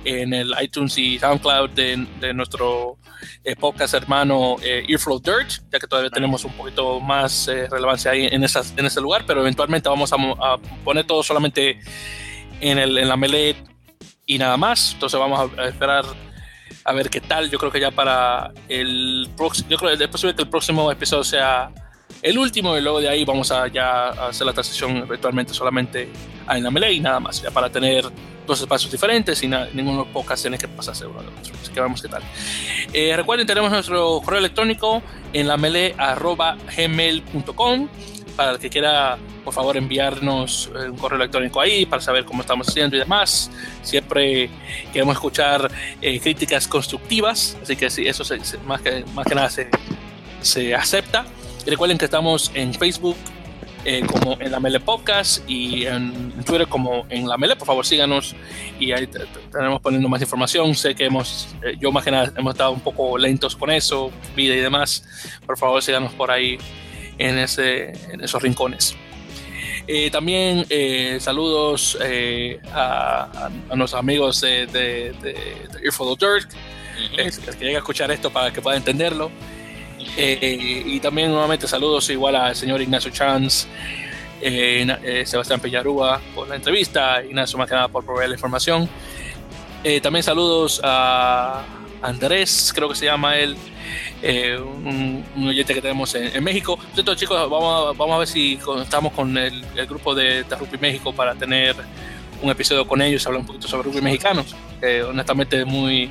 en 0.04 0.32
el 0.32 0.54
iTunes 0.62 0.96
y 0.96 1.18
SoundCloud 1.18 1.70
de, 1.70 2.06
de 2.20 2.32
nuestro 2.32 2.96
eh, 3.42 3.56
podcast 3.56 3.94
hermano 3.94 4.56
Earflow 4.62 5.18
Dirt, 5.20 5.50
ya 5.72 5.80
que 5.80 5.88
todavía 5.88 6.10
tenemos 6.10 6.44
un 6.44 6.52
poquito 6.52 7.00
más 7.00 7.50
relevancia 7.70 8.12
ahí 8.12 8.28
en, 8.30 8.44
esas, 8.44 8.72
en 8.76 8.86
ese 8.86 9.00
lugar, 9.00 9.24
pero 9.26 9.40
eventualmente 9.40 9.88
vamos 9.88 10.12
a, 10.12 10.16
a 10.16 10.58
poner 10.84 11.04
todo 11.04 11.24
solamente 11.24 11.80
en, 12.60 12.78
el, 12.78 12.96
en 12.98 13.08
la 13.08 13.16
melee 13.16 13.56
y 14.28 14.38
nada 14.38 14.56
más. 14.56 14.92
Entonces 14.92 15.18
vamos 15.18 15.50
a 15.58 15.64
esperar 15.64 16.04
a 16.84 16.92
ver 16.92 17.10
qué 17.10 17.20
tal. 17.20 17.50
Yo 17.50 17.58
creo 17.58 17.72
que 17.72 17.80
ya 17.80 17.90
para 17.90 18.52
el 18.68 19.28
próximo, 19.36 19.68
yo 19.68 19.76
creo 19.76 19.90
es 20.04 20.08
posible 20.08 20.36
que 20.36 20.42
el 20.42 20.48
próximo 20.48 20.92
episodio 20.92 21.24
sea 21.24 21.72
el 22.22 22.38
último 22.38 22.76
y 22.76 22.80
luego 22.80 23.00
de 23.00 23.08
ahí 23.08 23.24
vamos 23.24 23.50
a 23.50 23.66
ya 23.68 24.08
hacer 24.08 24.46
la 24.46 24.52
transición 24.52 24.98
eventualmente 24.98 25.52
solamente 25.54 26.08
a 26.46 26.58
la 26.58 26.90
y 26.90 27.00
nada 27.00 27.20
más, 27.20 27.42
ya 27.42 27.50
para 27.50 27.70
tener 27.70 28.04
dos 28.46 28.60
espacios 28.60 28.90
diferentes 28.90 29.42
y 29.42 29.48
ninguno 29.48 30.06
los 30.12 30.40
tiene 30.40 30.56
que 30.56 30.68
pasarse 30.68 31.06
uno 31.06 31.20
de 31.22 31.28
otro. 31.28 31.52
Así 31.62 31.72
que 31.72 31.80
vamos 31.80 32.00
qué 32.02 32.08
tal. 32.08 32.22
Eh, 32.92 33.14
recuerden, 33.16 33.46
tenemos 33.46 33.70
nuestro 33.70 34.20
correo 34.24 34.38
electrónico 34.38 35.02
en 35.32 35.46
la 35.46 35.56
gmail.com 36.76 37.88
para 38.38 38.52
el 38.52 38.60
que 38.60 38.70
quiera, 38.70 39.18
por 39.42 39.52
favor, 39.52 39.76
enviarnos 39.76 40.70
eh, 40.72 40.88
un 40.88 40.96
correo 40.96 41.16
electrónico 41.16 41.60
ahí 41.60 41.84
para 41.84 42.00
saber 42.00 42.24
cómo 42.24 42.42
estamos 42.42 42.68
haciendo 42.68 42.94
y 42.94 43.00
demás. 43.00 43.50
Siempre 43.82 44.48
queremos 44.92 45.16
escuchar 45.16 45.68
eh, 46.00 46.20
críticas 46.20 46.68
constructivas, 46.68 47.56
así 47.60 47.74
que 47.74 47.90
sí, 47.90 48.06
eso 48.06 48.22
más, 48.64 48.80
que, 48.80 49.04
más 49.12 49.26
que 49.26 49.34
nada 49.34 49.50
se, 49.50 49.68
se 50.40 50.72
acepta. 50.72 51.26
Y 51.66 51.70
recuerden 51.70 51.98
que 51.98 52.04
estamos 52.04 52.52
en 52.54 52.72
Facebook 52.74 53.16
eh, 53.84 54.06
como 54.06 54.40
en 54.40 54.52
la 54.52 54.60
Mele 54.60 54.78
Podcast 54.78 55.42
y 55.50 55.86
en 55.86 56.30
Twitter 56.44 56.68
como 56.68 57.06
en 57.08 57.26
la 57.26 57.36
Mele. 57.36 57.56
Por 57.56 57.66
favor, 57.66 57.84
síganos 57.84 58.36
y 58.78 58.92
ahí 58.92 59.08
tenemos 59.50 59.80
poniendo 59.80 60.08
más 60.08 60.22
información. 60.22 60.76
Sé 60.76 60.94
que 60.94 61.06
hemos, 61.06 61.56
yo 61.80 61.90
más 61.90 62.04
que 62.04 62.12
nada, 62.12 62.32
hemos 62.36 62.54
estado 62.54 62.70
un 62.70 62.80
poco 62.80 63.18
lentos 63.18 63.56
con 63.56 63.72
eso, 63.72 64.12
vida 64.36 64.54
y 64.54 64.60
demás. 64.60 65.02
Por 65.44 65.58
favor, 65.58 65.82
síganos 65.82 66.12
por 66.12 66.30
ahí 66.30 66.56
en, 67.18 67.38
ese, 67.38 67.92
en 68.12 68.22
esos 68.22 68.42
rincones. 68.42 68.96
Eh, 69.90 70.10
también 70.10 70.66
eh, 70.68 71.16
saludos 71.18 71.96
eh, 72.02 72.60
a, 72.74 73.48
a, 73.70 73.74
nuestros 73.74 73.98
amigos 73.98 74.38
de, 74.42 74.66
de, 74.66 75.12
de, 75.22 75.32
de 75.32 75.80
Earful 75.82 76.08
of 76.08 76.18
Dirt, 76.18 76.50
que 77.16 77.30
llegue 77.58 77.76
a 77.76 77.78
escuchar 77.78 78.10
esto 78.10 78.30
para 78.30 78.52
que 78.52 78.60
pueda 78.60 78.76
entenderlo. 78.76 79.30
y 80.18 81.00
también 81.00 81.30
nuevamente 81.30 81.66
saludos 81.66 82.10
igual 82.10 82.36
al 82.36 82.54
señor 82.54 82.82
Ignacio 82.82 83.10
Chance, 83.10 83.66
Sebastián 85.24 85.58
Pellarúa 85.58 86.20
por 86.34 86.48
la 86.48 86.56
entrevista, 86.56 87.22
Ignacio 87.24 87.56
más 87.56 87.66
que 87.66 87.74
nada 87.74 87.88
por 87.88 88.04
proveer 88.04 88.28
la 88.28 88.34
información. 88.34 88.88
también 90.02 90.22
saludos 90.22 90.82
a 90.84 91.64
Andrés, 92.02 92.72
creo 92.74 92.90
que 92.90 92.94
se 92.94 93.06
llama 93.06 93.38
él, 93.38 93.56
eh, 94.22 94.58
un, 94.58 95.24
oyente 95.46 95.74
que 95.74 95.82
tenemos 95.82 96.14
en, 96.14 96.42
México. 96.42 96.78
Entonces, 96.90 97.16
chicos, 97.16 97.38
vamos 97.50 97.88
a, 97.88 97.98
vamos 97.98 98.16
a 98.16 98.18
ver 98.18 98.28
si 98.28 98.58
estamos 98.82 99.12
con 99.12 99.36
el, 99.36 99.64
grupo 99.86 100.14
de, 100.14 100.44
de, 100.44 100.56
Rugby 100.56 100.78
México 100.78 101.12
para 101.12 101.34
tener 101.34 101.76
un 102.42 102.50
episodio 102.50 102.86
con 102.86 103.02
ellos, 103.02 103.26
hablar 103.26 103.40
un 103.40 103.46
poquito 103.46 103.66
sobre 103.66 103.88
rugby 103.88 104.00
mexicanos, 104.00 104.54
honestamente 105.08 105.64
muy, 105.64 106.08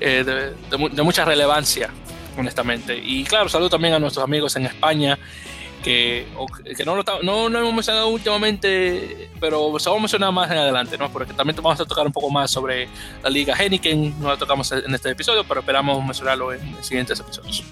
eh, 0.00 0.24
de, 0.24 0.88
de, 0.88 1.02
mucha 1.02 1.26
relevancia, 1.26 1.90
honestamente. 2.36 2.96
Y 2.96 3.22
claro, 3.24 3.50
saludo 3.50 3.68
también 3.68 3.92
a 3.92 3.98
nuestros 3.98 4.24
amigos 4.24 4.56
en 4.56 4.64
España 4.64 5.18
que, 5.82 6.26
no, 6.84 6.94
lo, 6.94 7.04
no, 7.22 7.48
no, 7.48 7.58
hemos 7.58 7.74
mencionado 7.74 8.08
últimamente, 8.08 9.30
pero 9.40 9.78
se 9.78 9.88
vamos 9.88 10.00
a 10.00 10.02
mencionar 10.02 10.32
más 10.32 10.50
en 10.50 10.58
adelante, 10.58 10.98
¿no? 10.98 11.10
Porque 11.10 11.32
también 11.32 11.56
vamos 11.56 11.80
a 11.80 11.84
tocar 11.84 12.06
un 12.06 12.12
poco 12.12 12.30
más 12.30 12.50
sobre 12.50 12.88
la 13.22 13.30
Liga 13.30 13.54
Henneken, 13.58 14.20
no 14.20 14.28
la 14.28 14.36
tocamos 14.36 14.70
en 14.72 14.94
este 14.94 15.10
episodio, 15.10 15.44
pero 15.44 15.60
esperamos 15.60 16.04
mencionarlo 16.04 16.52
en, 16.52 16.60
en 16.60 16.84
siguientes 16.84 17.18
episodios. 17.20 17.64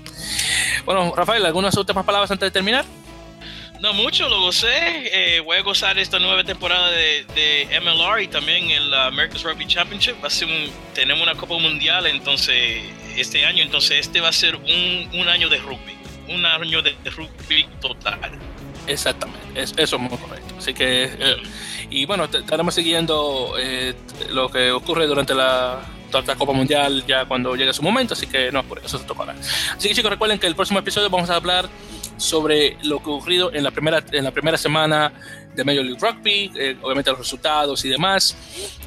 Bueno, 0.85 1.13
Rafael, 1.15 1.45
¿algunas 1.45 1.77
últimas 1.77 2.05
palabras 2.05 2.31
antes 2.31 2.47
de 2.47 2.51
terminar? 2.51 2.85
No 3.81 3.93
mucho, 3.93 4.29
lo 4.29 4.41
gocé. 4.41 4.69
Eh, 5.37 5.41
voy 5.41 5.57
a 5.57 5.63
gozar 5.63 5.99
esta 5.99 6.19
nueva 6.19 6.43
temporada 6.43 6.91
de, 6.91 7.69
MLR 7.81 8.23
y 8.23 8.29
también 8.29 8.71
el 8.71 8.93
America's 8.93 9.43
Rugby 9.45 9.67
Championship. 9.67 10.17
Va 10.25 10.29
tenemos 10.95 11.23
una 11.23 11.37
Copa 11.37 11.59
Mundial 11.59 12.07
entonces 12.07 12.83
este 13.17 13.45
año, 13.45 13.63
entonces 13.63 14.01
este 14.01 14.21
va 14.21 14.29
a 14.29 14.33
ser 14.33 14.57
un, 14.57 15.09
un 15.13 15.29
año 15.29 15.49
de 15.49 15.59
rugby 15.59 15.98
un 16.29 16.45
año 16.45 16.83
de 16.83 16.95
rugby 17.11 17.67
total. 17.81 18.19
Exactamente, 18.87 19.63
eso 19.63 19.97
es 19.97 19.99
muy 19.99 20.17
correcto. 20.17 20.55
Así 20.57 20.73
que, 20.73 21.05
eh, 21.05 21.37
y 21.91 22.07
bueno, 22.07 22.25
estaremos 22.25 22.75
siguiendo 22.75 23.55
eh, 23.59 23.95
lo 24.31 24.49
que 24.49 24.73
ocurre 24.73 25.07
durante 25.07 25.35
la, 25.35 25.81
la 26.13 26.37
Copa 26.37 26.53
Mundial 26.53 27.05
ya 27.07 27.27
cuando 27.27 27.55
llegue 27.55 27.73
su 27.73 27.83
momento, 27.83 28.15
así 28.15 28.27
que 28.27 28.51
no, 28.51 28.63
por 28.65 28.79
eso 28.79 28.99
se 28.99 29.05
tocará. 29.05 29.35
Así 29.77 29.89
que 29.89 29.95
chicos, 29.95 30.11
recuerden 30.11 30.39
que 30.39 30.47
el 30.47 30.55
próximo 30.55 30.79
episodio 30.79 31.11
vamos 31.11 31.29
a 31.29 31.37
hablar 31.37 31.69
sobre 32.17 32.77
lo 32.83 32.99
que 33.03 33.11
ocurrido 33.11 33.53
en 33.53 33.63
la 33.63 33.71
primera, 33.71 34.03
en 34.11 34.25
la 34.25 34.31
primera 34.31 34.57
semana 34.57 35.13
de 35.55 35.65
Major 35.65 35.85
League 35.85 36.01
Rugby, 36.01 36.51
eh, 36.57 36.77
obviamente 36.83 37.11
los 37.11 37.21
resultados 37.21 37.85
y 37.85 37.89
demás. 37.89 38.37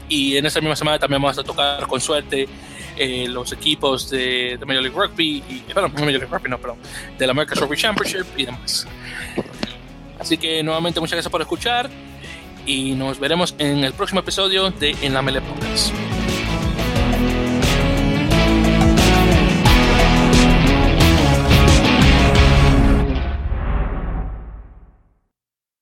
Y 0.10 0.36
en 0.36 0.46
esa 0.46 0.60
misma 0.60 0.76
semana 0.76 1.00
también 1.00 1.22
vamos 1.22 1.38
a 1.38 1.44
tocar 1.44 1.86
con 1.88 2.02
suerte 2.02 2.48
eh, 2.98 3.28
los 3.28 3.52
equipos 3.52 4.10
de, 4.10 4.58
de, 4.60 4.66
Major 4.66 4.84
League 4.84 4.98
Rugby, 4.98 5.44
y, 5.50 5.58
eh, 5.58 5.74
perdón, 5.74 5.94
Major 5.94 6.12
League 6.12 6.26
Rugby, 6.26 6.50
no, 6.50 6.58
perdón, 6.58 6.78
de 7.18 7.26
la 7.26 7.32
American 7.32 7.58
Rugby 7.60 7.78
Championship 7.78 8.26
y 8.38 8.46
demás. 8.46 8.88
Así 10.20 10.38
que 10.38 10.62
nuevamente 10.62 11.00
muchas 11.00 11.14
gracias 11.14 11.32
por 11.32 11.42
escuchar 11.42 11.90
y 12.66 12.92
nos 12.92 13.20
veremos 13.20 13.56
en 13.58 13.84
el 13.84 13.94
próximo 13.94 14.20
episodio 14.20 14.70
de 14.70 14.96
En 15.02 15.14
la 15.14 15.22
Mele 15.22 15.42
Podcast. 15.42 15.92